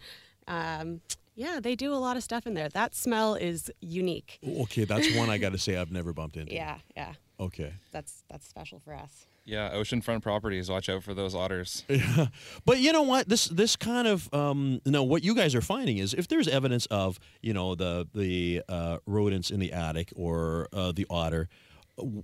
[0.47, 1.01] Um,
[1.37, 2.69] yeah, they do a lot of stuff in there.
[2.69, 4.39] That smell is unique.
[4.63, 4.85] okay.
[4.85, 6.53] That's one I got to say I've never bumped into.
[6.55, 7.73] Yeah, yeah, Okay.
[7.93, 9.27] that's that's special for us.
[9.47, 10.71] Yeah, oceanfront properties.
[10.71, 11.85] Watch out for those otters.
[11.89, 12.29] Yeah.
[12.65, 13.29] But you know what?
[13.29, 15.03] This this kind of um, no.
[15.03, 18.99] What you guys are finding is if there's evidence of you know the the uh,
[19.07, 21.49] rodents in the attic or uh, the otter,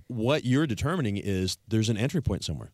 [0.07, 2.71] what you're determining is there's an entry point somewhere.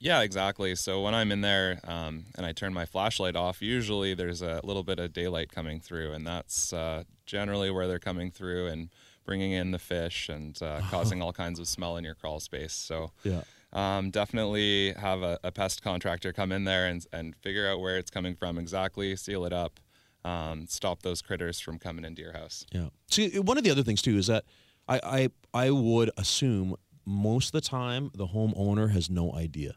[0.00, 0.74] Yeah, exactly.
[0.76, 4.60] So when I'm in there um, and I turn my flashlight off, usually there's a
[4.62, 8.90] little bit of daylight coming through, and that's uh, generally where they're coming through and
[9.24, 12.72] bringing in the fish and uh, causing all kinds of smell in your crawl space.
[12.72, 13.42] So Yeah.
[13.72, 17.98] um, definitely have a, a pest contractor come in there and, and figure out where
[17.98, 19.80] it's coming from exactly, seal it up,
[20.24, 22.64] um, stop those critters from coming into your house.
[22.72, 22.88] Yeah.
[23.10, 24.44] See, one of the other things too is that
[24.88, 25.00] I
[25.54, 29.74] I, I would assume most of the time the homeowner has no idea.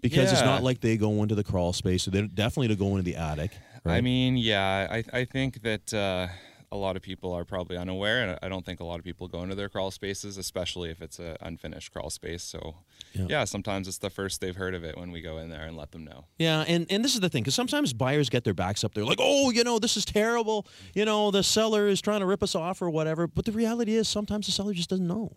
[0.00, 2.88] Because it's not like they go into the crawl space, so they're definitely to go
[2.90, 3.52] into the attic.
[3.84, 3.96] Right?
[3.96, 6.28] I mean, yeah, I, I think that uh,
[6.72, 9.26] a lot of people are probably unaware, and I don't think a lot of people
[9.28, 12.42] go into their crawl spaces, especially if it's an unfinished crawl space.
[12.42, 12.76] So,
[13.12, 13.26] Yeah.
[13.28, 13.44] yeah.
[13.44, 15.92] sometimes it's the first they've heard of it when we go in there and let
[15.92, 16.26] them know.
[16.38, 18.94] Yeah, and, and this is the thing, because sometimes buyers get their backs up.
[18.94, 20.66] They're like, oh, you know, this is terrible.
[20.94, 23.26] You know, the seller is trying to rip us off or whatever.
[23.26, 25.36] But the reality is sometimes the seller just doesn't know.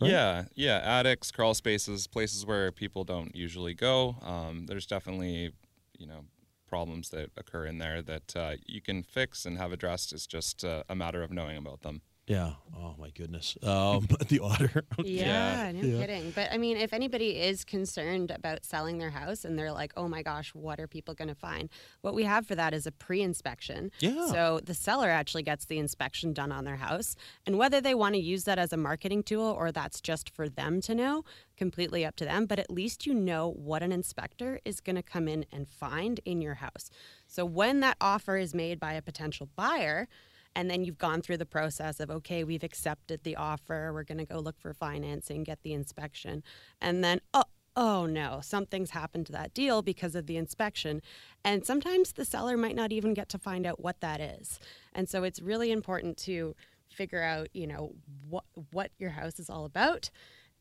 [0.00, 0.10] Right?
[0.10, 4.16] Yeah, yeah, attics, crawl spaces, places where people don't usually go.
[4.22, 5.52] Um, there's definitely,
[5.98, 6.24] you know,
[6.66, 10.12] problems that occur in there that uh, you can fix and have addressed.
[10.12, 12.02] It's just uh, a matter of knowing about them.
[12.26, 12.52] Yeah.
[12.76, 13.56] Oh, my goodness.
[13.62, 14.84] Um, the otter.
[15.04, 16.00] Yeah, no Yeah.
[16.00, 16.30] kidding.
[16.30, 20.06] But I mean, if anybody is concerned about selling their house and they're like, oh
[20.06, 21.68] my gosh, what are people going to find?
[22.02, 23.90] What we have for that is a pre inspection.
[23.98, 24.26] Yeah.
[24.28, 27.16] So the seller actually gets the inspection done on their house.
[27.46, 30.48] And whether they want to use that as a marketing tool or that's just for
[30.48, 31.24] them to know,
[31.56, 32.46] completely up to them.
[32.46, 36.20] But at least you know what an inspector is going to come in and find
[36.24, 36.90] in your house.
[37.26, 40.06] So when that offer is made by a potential buyer,
[40.54, 43.92] and then you've gone through the process of okay we've accepted the offer.
[43.92, 46.42] We're going to go look for financing get the inspection.
[46.80, 47.44] And then oh
[47.76, 51.02] oh no something's happened to that deal because of the inspection.
[51.44, 54.58] And sometimes the seller might not even get to find out what that is.
[54.94, 56.54] And so it's really important to
[56.88, 57.92] figure out you know
[58.28, 60.10] what what your house is all about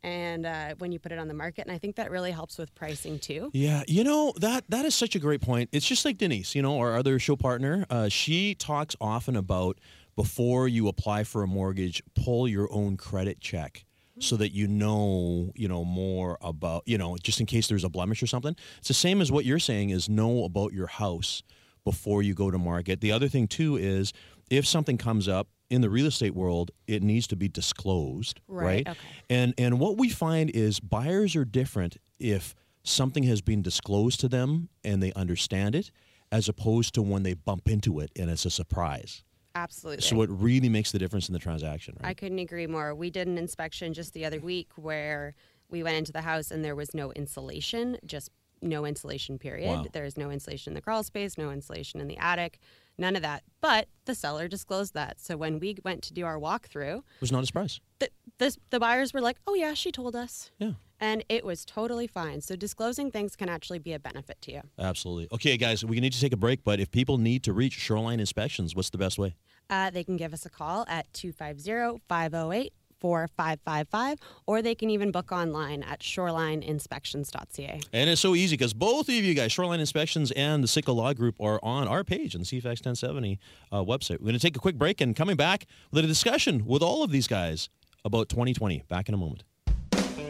[0.04, 1.66] and uh, when you put it on the market.
[1.66, 3.50] And I think that really helps with pricing too.
[3.54, 5.70] Yeah, you know that that is such a great point.
[5.72, 7.86] It's just like Denise, you know, our other show partner.
[7.90, 9.80] Uh, she talks often about
[10.16, 13.86] before you apply for a mortgage, pull your own credit check
[14.20, 17.90] so that you know, you know, more about, you know, just in case there's a
[17.90, 18.56] blemish or something.
[18.80, 21.42] It's the same as what you're saying is know about your house
[21.86, 23.02] before you go to market.
[23.02, 24.14] The other thing too is
[24.50, 28.66] if something comes up in the real estate world, it needs to be disclosed, right?
[28.66, 29.00] Right, okay.
[29.30, 34.28] And and what we find is buyers are different if something has been disclosed to
[34.28, 35.92] them and they understand it
[36.32, 39.24] as opposed to when they bump into it and it's a surprise.
[39.56, 40.02] Absolutely.
[40.02, 42.10] So it really makes the difference in the transaction, right?
[42.10, 42.94] I couldn't agree more.
[42.94, 45.34] We did an inspection just the other week where
[45.70, 48.30] we went into the house and there was no insulation, just
[48.62, 49.70] no insulation period.
[49.70, 49.86] Wow.
[49.92, 52.60] There's no insulation in the crawl space, no insulation in the attic,
[53.00, 53.44] none of that.
[53.62, 55.20] But the seller disclosed that.
[55.20, 57.80] So when we went to do our walkthrough, It was not a surprise.
[58.00, 60.52] the, the, the buyers were like, oh, yeah, she told us.
[60.60, 60.74] Yeah.
[61.02, 62.42] And it was totally fine.
[62.42, 64.62] So disclosing things can actually be a benefit to you.
[64.78, 65.28] Absolutely.
[65.34, 68.20] Okay, guys, we need to take a break, but if people need to reach shoreline
[68.20, 69.36] inspections, what's the best way?
[69.70, 75.12] Uh, they can give us a call at 250 508 4555, or they can even
[75.12, 77.82] book online at shorelineinspections.ca.
[77.94, 81.14] And it's so easy because both of you guys, Shoreline Inspections and the Sitka Law
[81.14, 83.40] Group, are on our page on the CFAX 1070
[83.72, 84.20] uh, website.
[84.20, 87.04] We're going to take a quick break and coming back with a discussion with all
[87.04, 87.70] of these guys
[88.06, 88.84] about 2020.
[88.88, 89.44] Back in a moment.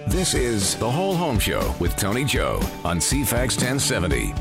[0.07, 4.33] This is The Whole Home Show with Tony Joe on CFAX 1070.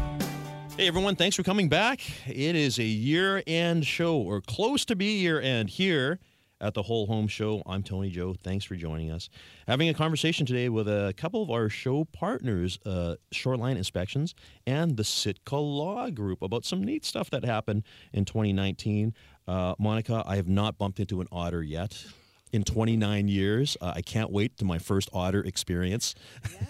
[0.79, 2.01] Hey everyone, thanks for coming back.
[2.27, 6.21] It is a year end show, or close to be year end here
[6.61, 7.63] at the Whole Home Show.
[7.67, 8.35] I'm Tony Joe.
[8.35, 9.29] Thanks for joining us.
[9.67, 14.35] Having a conversation today with a couple of our show partners, uh, Shoreline Inspections
[14.67, 19.15] and the Sitka Law Group, about some neat stuff that happened in 2019.
[19.47, 22.05] Uh, Monika, I have not bumped into an otter yet.
[22.51, 26.15] In 29 years, uh, I can't wait to my first otter experience.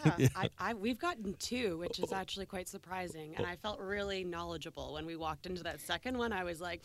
[0.04, 3.36] Yeah, I, I, we've gotten two, which is actually quite surprising.
[3.36, 6.32] And I felt really knowledgeable when we walked into that second one.
[6.32, 6.84] I was like,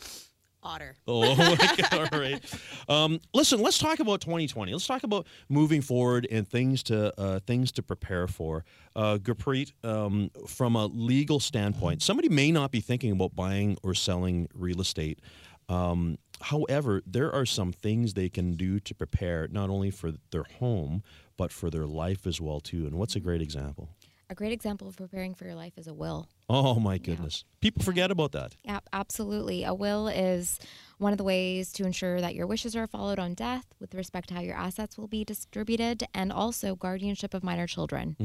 [0.64, 0.96] otter.
[1.06, 1.56] Oh,
[1.90, 2.10] God.
[2.12, 2.42] all right.
[2.88, 4.72] Um, listen, let's talk about 2020.
[4.72, 8.64] Let's talk about moving forward and things to uh, things to prepare for.
[8.96, 13.94] Uh, Gurpreet, um, from a legal standpoint, somebody may not be thinking about buying or
[13.94, 15.20] selling real estate.
[15.68, 20.44] Um, however, there are some things they can do to prepare not only for their
[20.58, 21.02] home
[21.36, 22.86] but for their life as well too.
[22.86, 23.88] And what's a great example?
[24.30, 26.28] A great example of preparing for your life is a will.
[26.48, 28.56] Oh my goodness, people forget about that.
[28.64, 29.64] Yeah, absolutely.
[29.64, 30.58] A will is
[30.98, 34.28] one of the ways to ensure that your wishes are followed on death with respect
[34.28, 38.16] to how your assets will be distributed and also guardianship of minor children.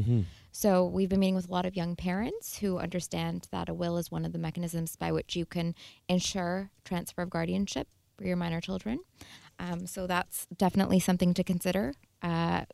[0.51, 3.97] So, we've been meeting with a lot of young parents who understand that a will
[3.97, 5.75] is one of the mechanisms by which you can
[6.07, 8.99] ensure transfer of guardianship for your minor children.
[9.59, 11.93] Um, so, that's definitely something to consider.
[12.21, 12.65] Uh,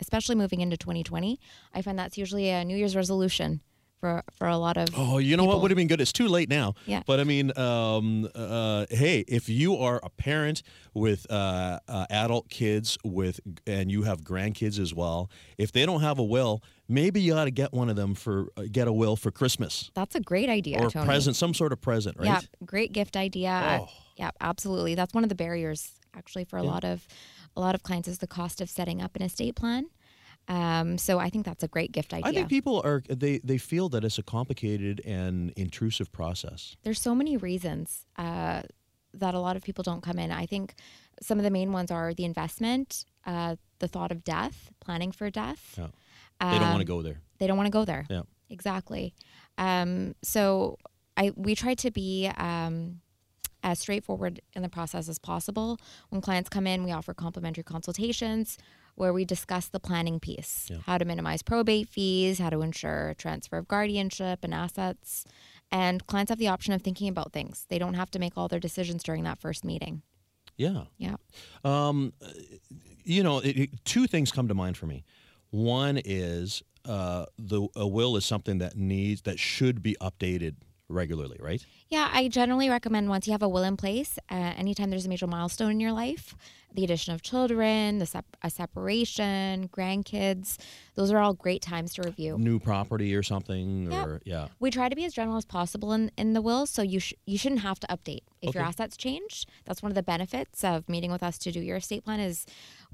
[0.00, 1.38] especially moving into 2020,
[1.74, 3.60] I find that's usually a New Year's resolution
[4.00, 4.88] for for a lot of.
[4.96, 6.00] Oh, you know what would have been good?
[6.00, 6.74] It's too late now.
[6.86, 7.02] Yeah.
[7.06, 10.62] But I mean, um, uh, hey, if you are a parent
[10.94, 16.02] with uh, uh, adult kids with, and you have grandkids as well, if they don't
[16.02, 18.92] have a will, maybe you ought to get one of them for uh, get a
[18.92, 21.06] will for Christmas That's a great idea, or Tony.
[21.06, 22.26] present, some sort of present, right?
[22.26, 23.80] Yeah, great gift idea.
[23.82, 23.88] Oh.
[24.16, 24.94] Yeah, absolutely.
[24.94, 27.06] That's one of the barriers actually for a lot of
[27.56, 29.86] a lot of clients is the cost of setting up an estate plan.
[30.48, 32.30] Um, so I think that's a great gift idea.
[32.30, 36.76] I think people are they they feel that it's a complicated and intrusive process.
[36.84, 38.62] There's so many reasons uh,
[39.14, 40.30] that a lot of people don't come in.
[40.30, 40.74] I think
[41.20, 45.30] some of the main ones are the investment, uh, the thought of death, planning for
[45.30, 45.74] death.
[45.78, 45.88] Yeah.
[46.38, 47.20] They don't want to Um, go there.
[47.38, 48.04] they don't want to go there.
[48.08, 48.22] Yeah.
[48.48, 49.14] Exactly.
[49.58, 50.78] Um, so
[51.16, 53.00] I we try to be um,
[53.66, 55.78] as straightforward in the process as possible.
[56.10, 58.56] When clients come in, we offer complimentary consultations
[58.94, 60.78] where we discuss the planning piece, Yeah.
[60.86, 65.24] how to minimize probate fees, how to ensure transfer of guardianship and assets.
[65.70, 67.66] And clients have the option of thinking about things.
[67.68, 70.02] They don't have to make all their decisions during that first meeting.
[70.56, 70.84] Yeah.
[70.96, 71.16] Yeah.
[71.64, 72.12] Um,
[73.04, 75.04] you know, it, it- two things come to mind for me.
[75.50, 80.54] One is uh, the a will is something that needs that should be updated
[80.88, 81.64] regularly, right?
[81.88, 85.08] Yeah, I generally recommend once you have a will in place, uh, anytime there's a
[85.08, 86.34] major milestone in your life,
[86.72, 90.58] the addition of children, the sep- a separation, grandkids,
[90.94, 92.36] those are all great times to review.
[92.38, 94.48] New property or something, or yeah.
[94.60, 97.14] We try to be as general as possible in, in the will, so you sh-
[97.24, 99.46] you shouldn't have to update if your assets change.
[99.64, 102.46] That's one of the benefits of meeting with us to do your estate plan is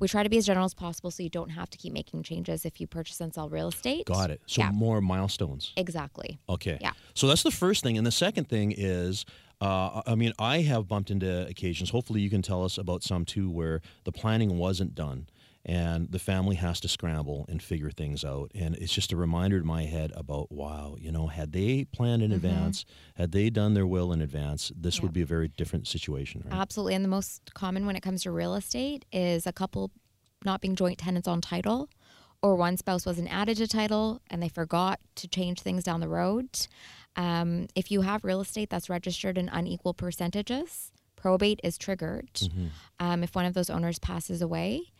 [0.02, 2.24] we try to be as general as possible, so you don't have to keep making
[2.24, 4.04] changes if you purchase and sell real estate.
[4.04, 4.42] Got it.
[4.46, 4.72] So Yeah.
[4.72, 5.72] more milestones.
[5.76, 6.40] Exactly.
[6.48, 6.76] Okay.
[6.80, 6.92] Yeah.
[7.14, 9.24] So that's the first thing, and the second thing is.
[9.60, 11.90] Uh, I mean, I have bumped into occasions.
[11.90, 15.28] Hopefully, you can tell us about some too, where the planning wasn't done,
[15.64, 18.50] and the family has to scramble and figure things out.
[18.54, 22.22] And it's just a reminder to my head about wow, you know, had they planned
[22.22, 22.44] in Mm-hmm.
[22.46, 26.42] advance, had they done their will in advance, this would be a very different situation.
[26.44, 26.58] Right?
[26.60, 26.94] Absolutely.
[26.94, 29.90] And the most common when it comes to real estate is a couple
[30.44, 31.88] not being joint tenants on title,
[32.42, 36.08] or one spouse wasn't added to title and they forgot to change things down the
[36.08, 36.66] road.
[37.14, 42.30] Um, if you have real estate that's registered in unequal percentages, probate is triggered
[42.98, 44.91] um, if one of those owners passes away.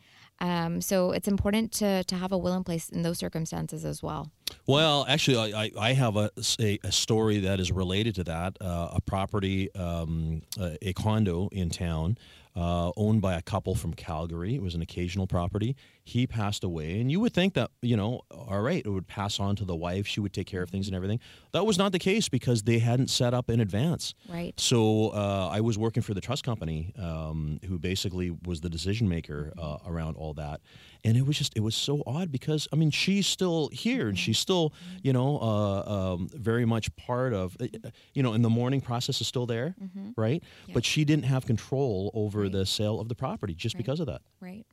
[0.42, 4.02] Um, so it's important to, to have a will in place in those circumstances as
[4.02, 4.32] well.
[4.66, 8.58] Well, actually, I, I have a, a, a story that is related to that.
[8.60, 12.18] Uh, a property, um, a, a condo in town,
[12.56, 14.56] uh, owned by a couple from Calgary.
[14.56, 15.76] It was an occasional property.
[16.04, 19.38] He passed away, and you would think that you know, all right, it would pass
[19.38, 20.04] on to the wife.
[20.06, 21.20] She would take care of things and everything.
[21.52, 24.12] That was not the case because they hadn't set up in advance.
[24.28, 24.52] Right.
[24.58, 29.08] So uh, I was working for the trust company, um, who basically was the decision
[29.08, 30.60] maker uh, around all that,
[31.04, 34.18] and it was just it was so odd because I mean she's still here and
[34.18, 34.72] she's still
[35.02, 37.66] you know uh, um, very much part of uh,
[38.12, 39.76] you know and the mourning process is still there,
[40.16, 40.42] right?
[40.66, 40.74] Yeah.
[40.74, 42.50] But she didn't have control over Right.
[42.52, 43.78] the sale of the property just Right.
[43.84, 44.22] because of that.
[44.40, 44.64] Right.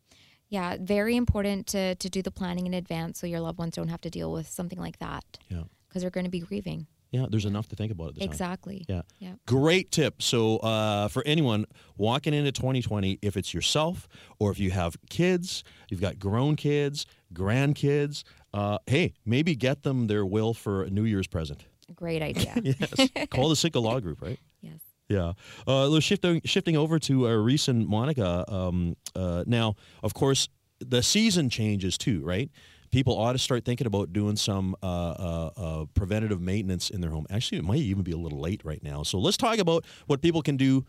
[0.49, 3.87] Yeah, very important to, to do the planning in advance so your loved ones don't
[3.89, 6.87] have to deal with something like that Yeah, because they're going to be grieving.
[7.11, 7.25] yeah.
[7.29, 8.29] There's enough to think about at this time.
[8.31, 8.85] Exactly.
[8.87, 9.01] Yeah.
[9.19, 9.33] Yeah.
[9.45, 10.21] Great tip.
[10.21, 11.65] So, uh, for anyone
[11.97, 14.07] walking into 2020, if it's yourself
[14.39, 18.23] or if you have kids, you've got grown kids, grandkids,
[18.53, 21.65] uh, hey, maybe get them their will for a New Year's present.
[21.95, 22.53] Great idea.
[22.63, 23.09] Yes.
[23.31, 24.39] Call the Sitka Law Group, right?
[25.09, 25.33] Yeah.
[25.65, 28.49] Uh, shifting shifting over to a recent Monika.
[28.51, 30.47] Um, uh, now, of course,
[30.79, 32.49] the season changes too, right?
[32.91, 37.11] People ought to start thinking about doing some uh, uh, uh, preventative maintenance in their
[37.11, 37.25] home.
[37.29, 39.03] Actually, it might even be a little late right now.
[39.03, 40.85] So let's talk about what people can do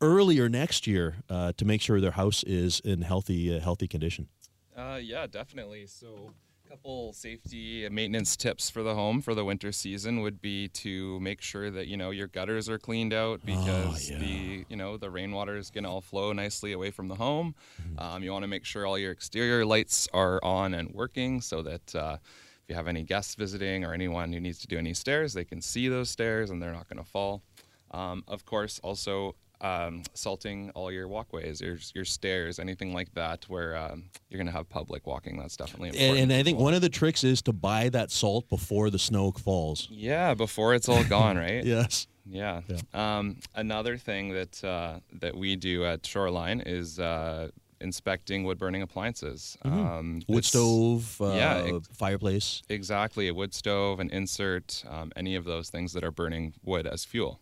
[0.00, 4.28] earlier next year uh, to make sure their house is in healthy healthy condition.
[4.76, 5.86] Yeah, definitely.
[5.86, 6.32] So,
[6.68, 11.40] couple safety maintenance tips for the home for the winter season would be to make
[11.40, 14.18] sure that you know your gutters are cleaned out because yeah.
[14.18, 17.54] the you know the rainwater is going to all flow nicely away from the home.
[17.98, 21.62] Um, you want to make sure all your exterior lights are on and working so
[21.62, 21.94] that.
[21.94, 22.16] Uh,
[22.64, 25.44] if you have any guests visiting or anyone who needs to do any stairs, they
[25.44, 27.42] can see those stairs and they're not going to fall.
[27.90, 33.44] Um, of course, also um, salting all your walkways, your, your stairs, anything like that,
[33.48, 35.38] where um, you're going to have public walking.
[35.38, 36.18] That's definitely important.
[36.20, 38.98] And, and I think one of the tricks is to buy that salt before the
[38.98, 39.88] snow falls.
[39.90, 41.64] yeah, before it's all gone, right?
[41.74, 42.06] Yes.
[42.26, 42.62] Yeah.
[42.94, 47.48] Um, another thing that uh, that we do at Shoreline is uh,
[47.82, 49.58] inspecting wood burning appliances.
[49.62, 50.32] Um, Mm-hmm.
[50.32, 52.62] Wood stove, uh, yeah, ex- fireplace.
[52.70, 56.86] Exactly, a wood stove, an insert, um, any of those things that are burning wood
[56.86, 57.40] as fuel.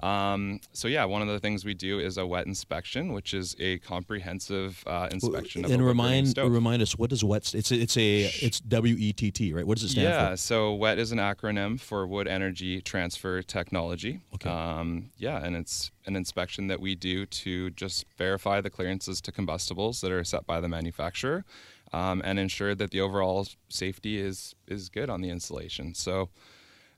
[0.00, 3.56] Um, so yeah, one of the things we do is a WETT inspection, which is
[3.58, 7.54] a comprehensive uh, inspection of and remind remind us what is WETT?
[7.54, 9.66] It's a, it's a it's W E T T, right?
[9.66, 10.36] What does it stand yeah, for?
[10.36, 14.20] so WETT is an acronym for Wood Energy Transfer Technology.
[14.34, 14.50] Okay.
[14.50, 19.32] Um, yeah, and it's an inspection that we do to just verify the clearances to
[19.32, 21.46] combustibles that are set by the manufacturer,
[21.94, 25.94] um, and ensure that the overall safety is is good on the installation.
[25.94, 26.28] So.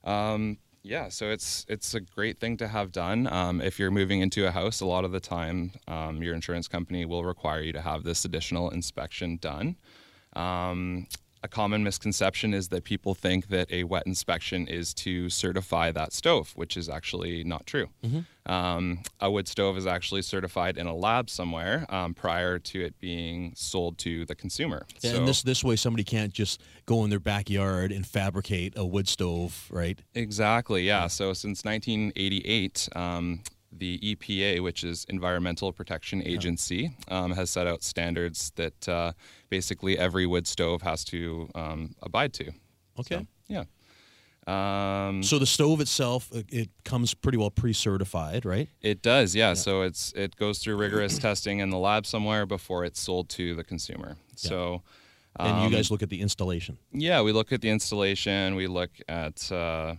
[0.04, 3.26] Um, yeah, so it's it's a great thing to have done.
[3.32, 6.68] Um, if you're moving into a house, a lot of the time, um, your insurance
[6.68, 9.76] company will require you to have this additional inspection done.
[10.34, 11.06] Um,
[11.42, 16.12] a common misconception is that people think that a WETT inspection is to certify that
[16.12, 17.88] stove, which is actually not true.
[18.46, 22.98] Um, a wood stove is actually certified in a lab somewhere um, prior to it
[22.98, 24.86] being sold to the consumer.
[25.04, 28.86] And So- this this way, somebody can't just go in their backyard and fabricate a
[28.86, 30.00] wood stove, right?
[30.14, 31.06] Exactly, yeah.
[31.08, 37.82] So since 1988, um, the EPA, which is Environmental Protection Agency, um, has set out
[37.82, 39.12] standards that uh,
[39.50, 42.50] basically every wood stove has to um, abide to.
[42.98, 43.16] Okay.
[43.16, 43.64] So, yeah.
[44.46, 48.68] Um, So the stove itself, it, it comes pretty well pre-certified, right?
[48.80, 49.52] it does, yeah.
[49.54, 53.54] So it's it goes through rigorous testing in the lab somewhere before it's sold to
[53.54, 54.16] the consumer.
[54.36, 54.82] So.
[55.40, 56.78] And you um, guys look at the installation.
[56.90, 58.56] Yeah, we look at the installation.
[58.56, 59.94] We look at uh,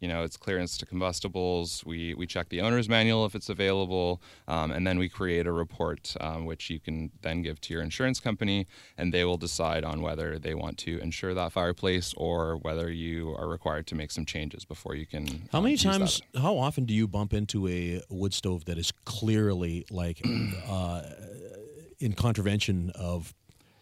[0.00, 1.84] you know its clearance to combustibles.
[1.84, 5.52] We we check the owner's manual if it's available, um, and then we create a
[5.52, 8.66] report um, which you can then give to your insurance company,
[8.98, 13.34] and they will decide on whether they want to insure that fireplace or whether you
[13.38, 15.48] are required to make some changes before you can.
[15.52, 15.98] How um, many use that.
[15.98, 20.20] times, how often do you bump into a wood stove that is clearly like
[20.68, 21.02] uh,
[21.98, 23.34] in contravention of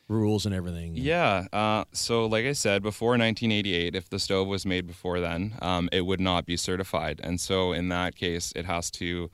[0.08, 0.92] rules and everything?
[0.96, 1.46] Yeah.
[1.52, 5.88] Uh, so, like I said, before 1988, if the stove was made before then, um,
[5.92, 7.20] it would not be certified.
[7.22, 9.30] And so, in that case, it has to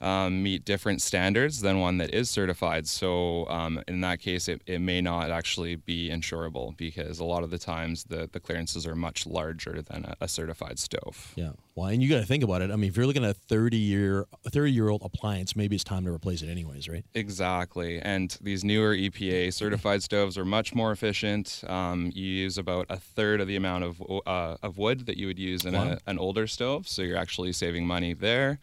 [0.00, 2.88] um, meet different standards than one that is certified.
[2.88, 7.42] So um, in that case, it, it may not actually be insurable because a lot
[7.42, 11.32] of the times the, the clearances are much larger than a, a certified stove.
[11.36, 11.52] Yeah.
[11.80, 12.70] Well, and you got to think about it.
[12.70, 15.84] I mean, if you're looking at a 30 year, 30 year old appliance, maybe it's
[15.84, 17.06] time to replace it anyways, right?
[17.14, 17.98] Exactly.
[18.00, 21.64] And these newer EPA certified stoves are much more efficient.
[21.66, 25.26] Um, you use about a third of the amount of, uh, of wood that you
[25.26, 25.92] would use in Wow.
[26.06, 26.86] a, an older stove.
[26.86, 28.58] So you're actually saving money there.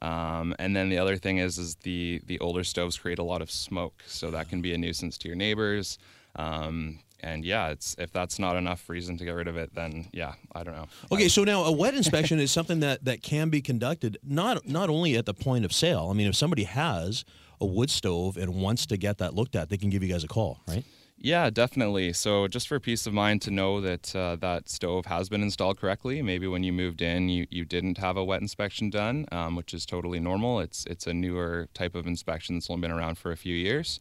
[0.00, 3.42] Um, and then the other thing is, is the, the older stoves create a lot
[3.42, 4.02] of smoke.
[4.06, 5.98] So that can be a nuisance to your neighbors.
[6.36, 10.08] Um, and yeah, it's if that's not enough reason to get rid of it, then
[10.12, 10.86] yeah, I don't know.
[11.10, 14.88] Okay, so now a WETT inspection is something that, that can be conducted not not
[14.88, 16.08] only at the point of sale.
[16.10, 17.24] I mean, if somebody has
[17.60, 20.24] a wood stove and wants to get that looked at, they can give you guys
[20.24, 20.84] a call, right?
[21.24, 22.12] Yeah, definitely.
[22.14, 25.78] So just for peace of mind to know that uh, that stove has been installed
[25.78, 26.20] correctly.
[26.20, 29.72] Maybe when you moved in, you, you didn't have a WETT inspection done, um, which
[29.72, 30.58] is totally normal.
[30.58, 34.00] It's it's a newer type of inspection that's only been around for a few years.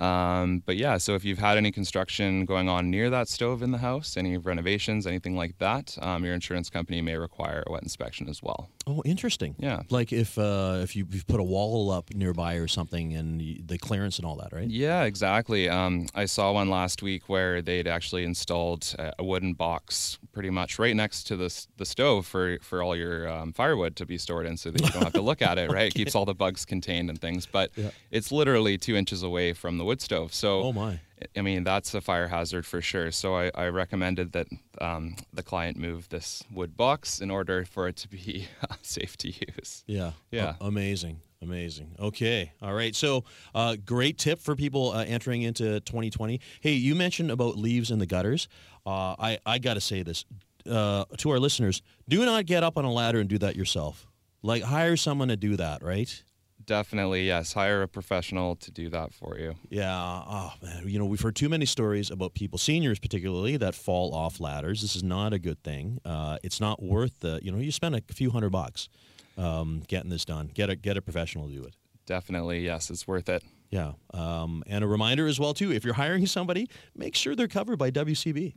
[0.00, 3.70] Um, but yeah, so if you've had any construction going on near that stove in
[3.70, 7.82] the house, any renovations, anything like that, um, your insurance company may require a WETT
[7.82, 8.70] inspection as well.
[8.92, 9.54] Oh, interesting.
[9.58, 9.82] Yeah.
[9.88, 13.78] Like if uh, if you you've put a wall up nearby or something and the
[13.78, 14.68] clearance and all that, right?
[14.68, 15.68] Yeah, exactly.
[15.68, 20.50] Um, I saw one last week where they'd actually installed a, a wooden box pretty
[20.50, 24.18] much right next to the, the stove for, for all your um, firewood to be
[24.18, 25.86] stored in so that you don't have to look at it, right?
[25.88, 27.46] It keeps all the bugs contained and things.
[27.46, 27.90] But Yeah.
[28.10, 30.34] it's literally two inches away from the wood stove.
[30.34, 30.98] So, Oh my.
[31.36, 33.10] I mean, that's a fire hazard for sure.
[33.10, 34.46] So I, I recommended that
[34.80, 38.48] um, the client move this wood box in order for it to be
[38.82, 39.84] safe to use.
[39.86, 40.12] Yeah.
[40.30, 40.54] Yeah.
[40.60, 41.20] A- amazing.
[41.42, 41.96] Amazing.
[41.98, 42.52] Okay.
[42.60, 42.94] All right.
[42.94, 46.38] So, uh, great tip for people uh, entering into 2020.
[46.60, 48.46] Hey, you mentioned about leaves in the gutters.
[48.84, 50.26] Uh, I, I got to say this
[50.70, 54.06] uh, to our listeners do not get up on a ladder and do that yourself.
[54.42, 56.22] Like, hire someone to do that, right?
[56.70, 57.52] Definitely, yes.
[57.54, 59.56] Hire a professional to do that for you.
[59.70, 59.92] Yeah.
[59.92, 60.84] Oh, man.
[60.86, 64.80] You know, we've heard too many stories about people, seniors particularly, that fall off ladders.
[64.80, 65.98] This is not a good thing.
[66.04, 68.88] Uh, it's not worth the, you know, you spend a few hundred bucks
[69.36, 70.48] um, getting this done.
[70.54, 71.74] Get a, get a professional to do it.
[72.06, 72.88] Definitely, yes.
[72.88, 73.42] It's worth it.
[73.70, 73.94] Yeah.
[74.14, 77.80] Um, and a reminder as well, too, if you're hiring somebody, make sure they're covered
[77.80, 78.54] by WCB.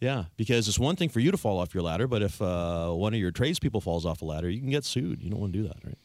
[0.00, 2.90] Yeah, because it's one thing for you to fall off your ladder, but if uh,
[2.90, 5.22] one of your tradespeople falls off a ladder, you can get sued.
[5.22, 5.96] You don't want to do that, right?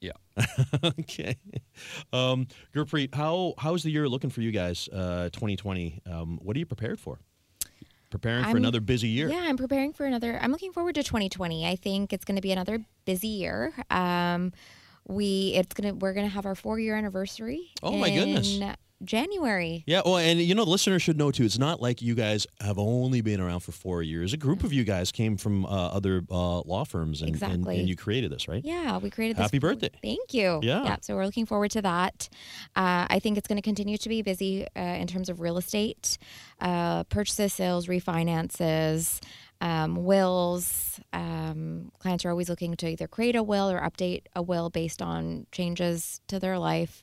[0.00, 0.12] Yeah.
[0.84, 1.36] okay.
[2.12, 4.88] Um, Gurpreet, how how's the year looking for you guys?
[4.88, 6.00] Uh, 2020.
[6.06, 7.18] Um, what are you prepared for?
[8.10, 9.28] Preparing for I'm- another busy year.
[9.28, 10.38] Yeah, I'm preparing for another.
[10.40, 11.66] I'm looking forward to 2020.
[11.66, 13.74] I think it's going to be another busy year.
[13.90, 14.52] Um,
[15.06, 17.70] we it's gonna we're gonna have our four year anniversary.
[17.82, 18.58] Oh, my goodness.
[19.04, 19.84] January.
[19.86, 21.44] Yeah, well, and you know, the listeners should know too.
[21.44, 24.32] It's not like you guys have only been around for four years.
[24.32, 27.78] A group of you guys came from uh, other uh, law firms, and, and, Exactly.
[27.78, 28.64] and you created this, right?
[28.64, 29.42] Yeah, we created this.
[29.42, 29.90] Happy birthday.
[30.02, 30.60] Thank you.
[30.62, 30.96] Yeah.
[31.00, 32.28] so we're looking forward to that.
[32.74, 35.58] Uh, I think it's going to continue to be busy uh, in terms of real
[35.58, 36.18] estate,
[36.60, 39.20] uh, purchases, sales, refinances,
[39.60, 41.00] um, wills.
[41.12, 45.02] Um, clients are always looking to either create a will or update a will based
[45.02, 47.02] on changes to their life.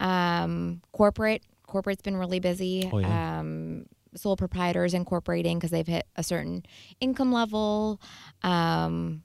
[0.00, 2.88] Um, corporate, corporate's been really busy.
[2.92, 3.38] Oh, yeah.
[3.40, 3.86] Um,
[4.16, 6.64] sole proprietors incorporating because they've hit a certain
[7.00, 8.00] income level.
[8.42, 9.22] Um,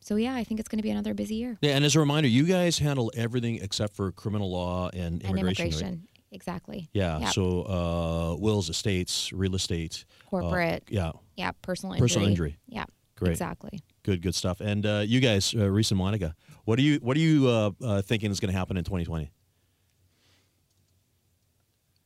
[0.00, 1.58] so yeah, I think it's going to be another busy year.
[1.60, 5.38] Yeah, and as a reminder, you guys handle everything except for criminal law and and
[5.38, 5.64] immigration.
[5.64, 5.72] right?
[5.72, 6.06] immigration.
[6.32, 6.88] Exactly.
[6.92, 7.32] Yeah, Yep.
[7.32, 10.84] so uh, wills, estates, real estate, uh, Corporate.
[10.88, 11.50] yeah, yeah.
[11.60, 12.04] Personal injury.
[12.08, 12.56] personal injury.
[12.68, 12.84] Yeah.
[13.16, 13.32] Great.
[13.32, 13.80] Exactly.
[14.04, 14.60] Good, good stuff.
[14.60, 16.32] And uh, you guys, uh, Reece and Monika,
[16.64, 19.30] what are you what are you uh, uh, thinking is going to happen in 2020?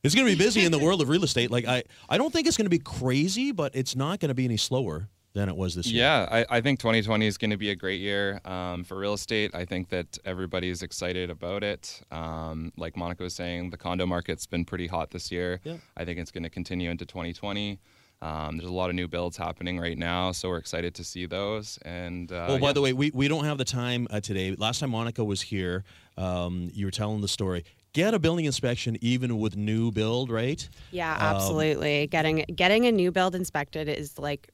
[0.05, 1.51] It's going to be busy in the world of real estate.
[1.51, 4.35] Like I, I don't think it's going to be crazy, but it's not going to
[4.35, 6.03] be any slower than it was this year.
[6.03, 9.13] Yeah, I, I think 2020 is going to be a great year um, for real
[9.13, 9.53] estate.
[9.53, 12.01] I think that everybody's excited about it.
[12.09, 15.59] Um, like Monika was saying, the condo market's been pretty hot this year.
[15.63, 15.75] Yeah.
[15.97, 17.79] I think it's going to continue into 2020.
[18.21, 21.25] Um, there's a lot of new builds happening right now, so we're excited to see
[21.25, 21.77] those.
[21.83, 22.73] And uh, Well, by yeah.
[22.73, 24.55] the way, we, we don't have the time uh, today.
[24.55, 25.83] Last time Monika was here,
[26.17, 27.65] um, you were telling the story.
[27.95, 30.67] Get a building inspection even with new build, right?
[30.91, 32.07] Yeah, Um, absolutely.
[32.07, 34.51] getting getting a new build inspected is like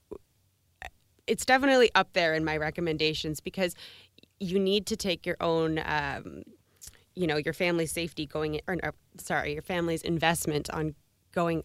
[1.26, 3.74] it's definitely up there in my recommendations because
[4.40, 6.44] you need to take your own um,
[7.16, 10.94] you know, your family's safety going or no, sorry, your family's investment on
[11.32, 11.64] going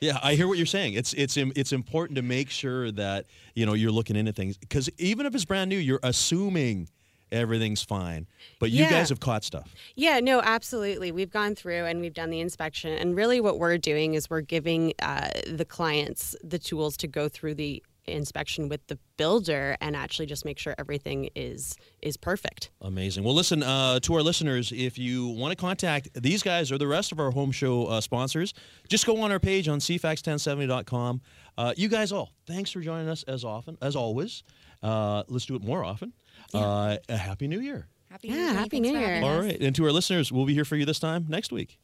[0.00, 0.94] Yeah, I hear what you're saying.
[0.94, 4.88] It's it's it's important to make sure that you know you're looking into things because
[4.96, 6.88] even if it's brand new, you're assuming
[7.32, 8.26] everything's fine,
[8.60, 8.90] but you Yeah.
[8.90, 9.74] guys have caught stuff.
[9.96, 11.10] Yeah, no, absolutely.
[11.10, 14.40] We've gone through and we've done the inspection, and really what we're doing is we're
[14.42, 19.94] giving uh, the clients the tools to go through the inspection with the builder and
[19.94, 22.70] actually just make sure everything is is perfect.
[22.80, 23.22] Amazing.
[23.22, 24.72] Well, listen uh, to our listeners.
[24.72, 28.00] If you want to contact these guys or the rest of our home show uh,
[28.00, 28.54] sponsors,
[28.88, 31.20] just go on our page on cfax1070.com.
[31.56, 34.42] Uh, you guys all, thanks for joining us as often as always.
[34.82, 36.12] Uh, let's do it more often.
[36.60, 37.88] Uh, a happy New Year.
[38.10, 38.52] Happy Yeah, New Year.
[38.54, 39.00] Happy New Year.
[39.14, 39.44] having All us.
[39.46, 41.78] right, and to our listeners, we'll be here for you this time next week.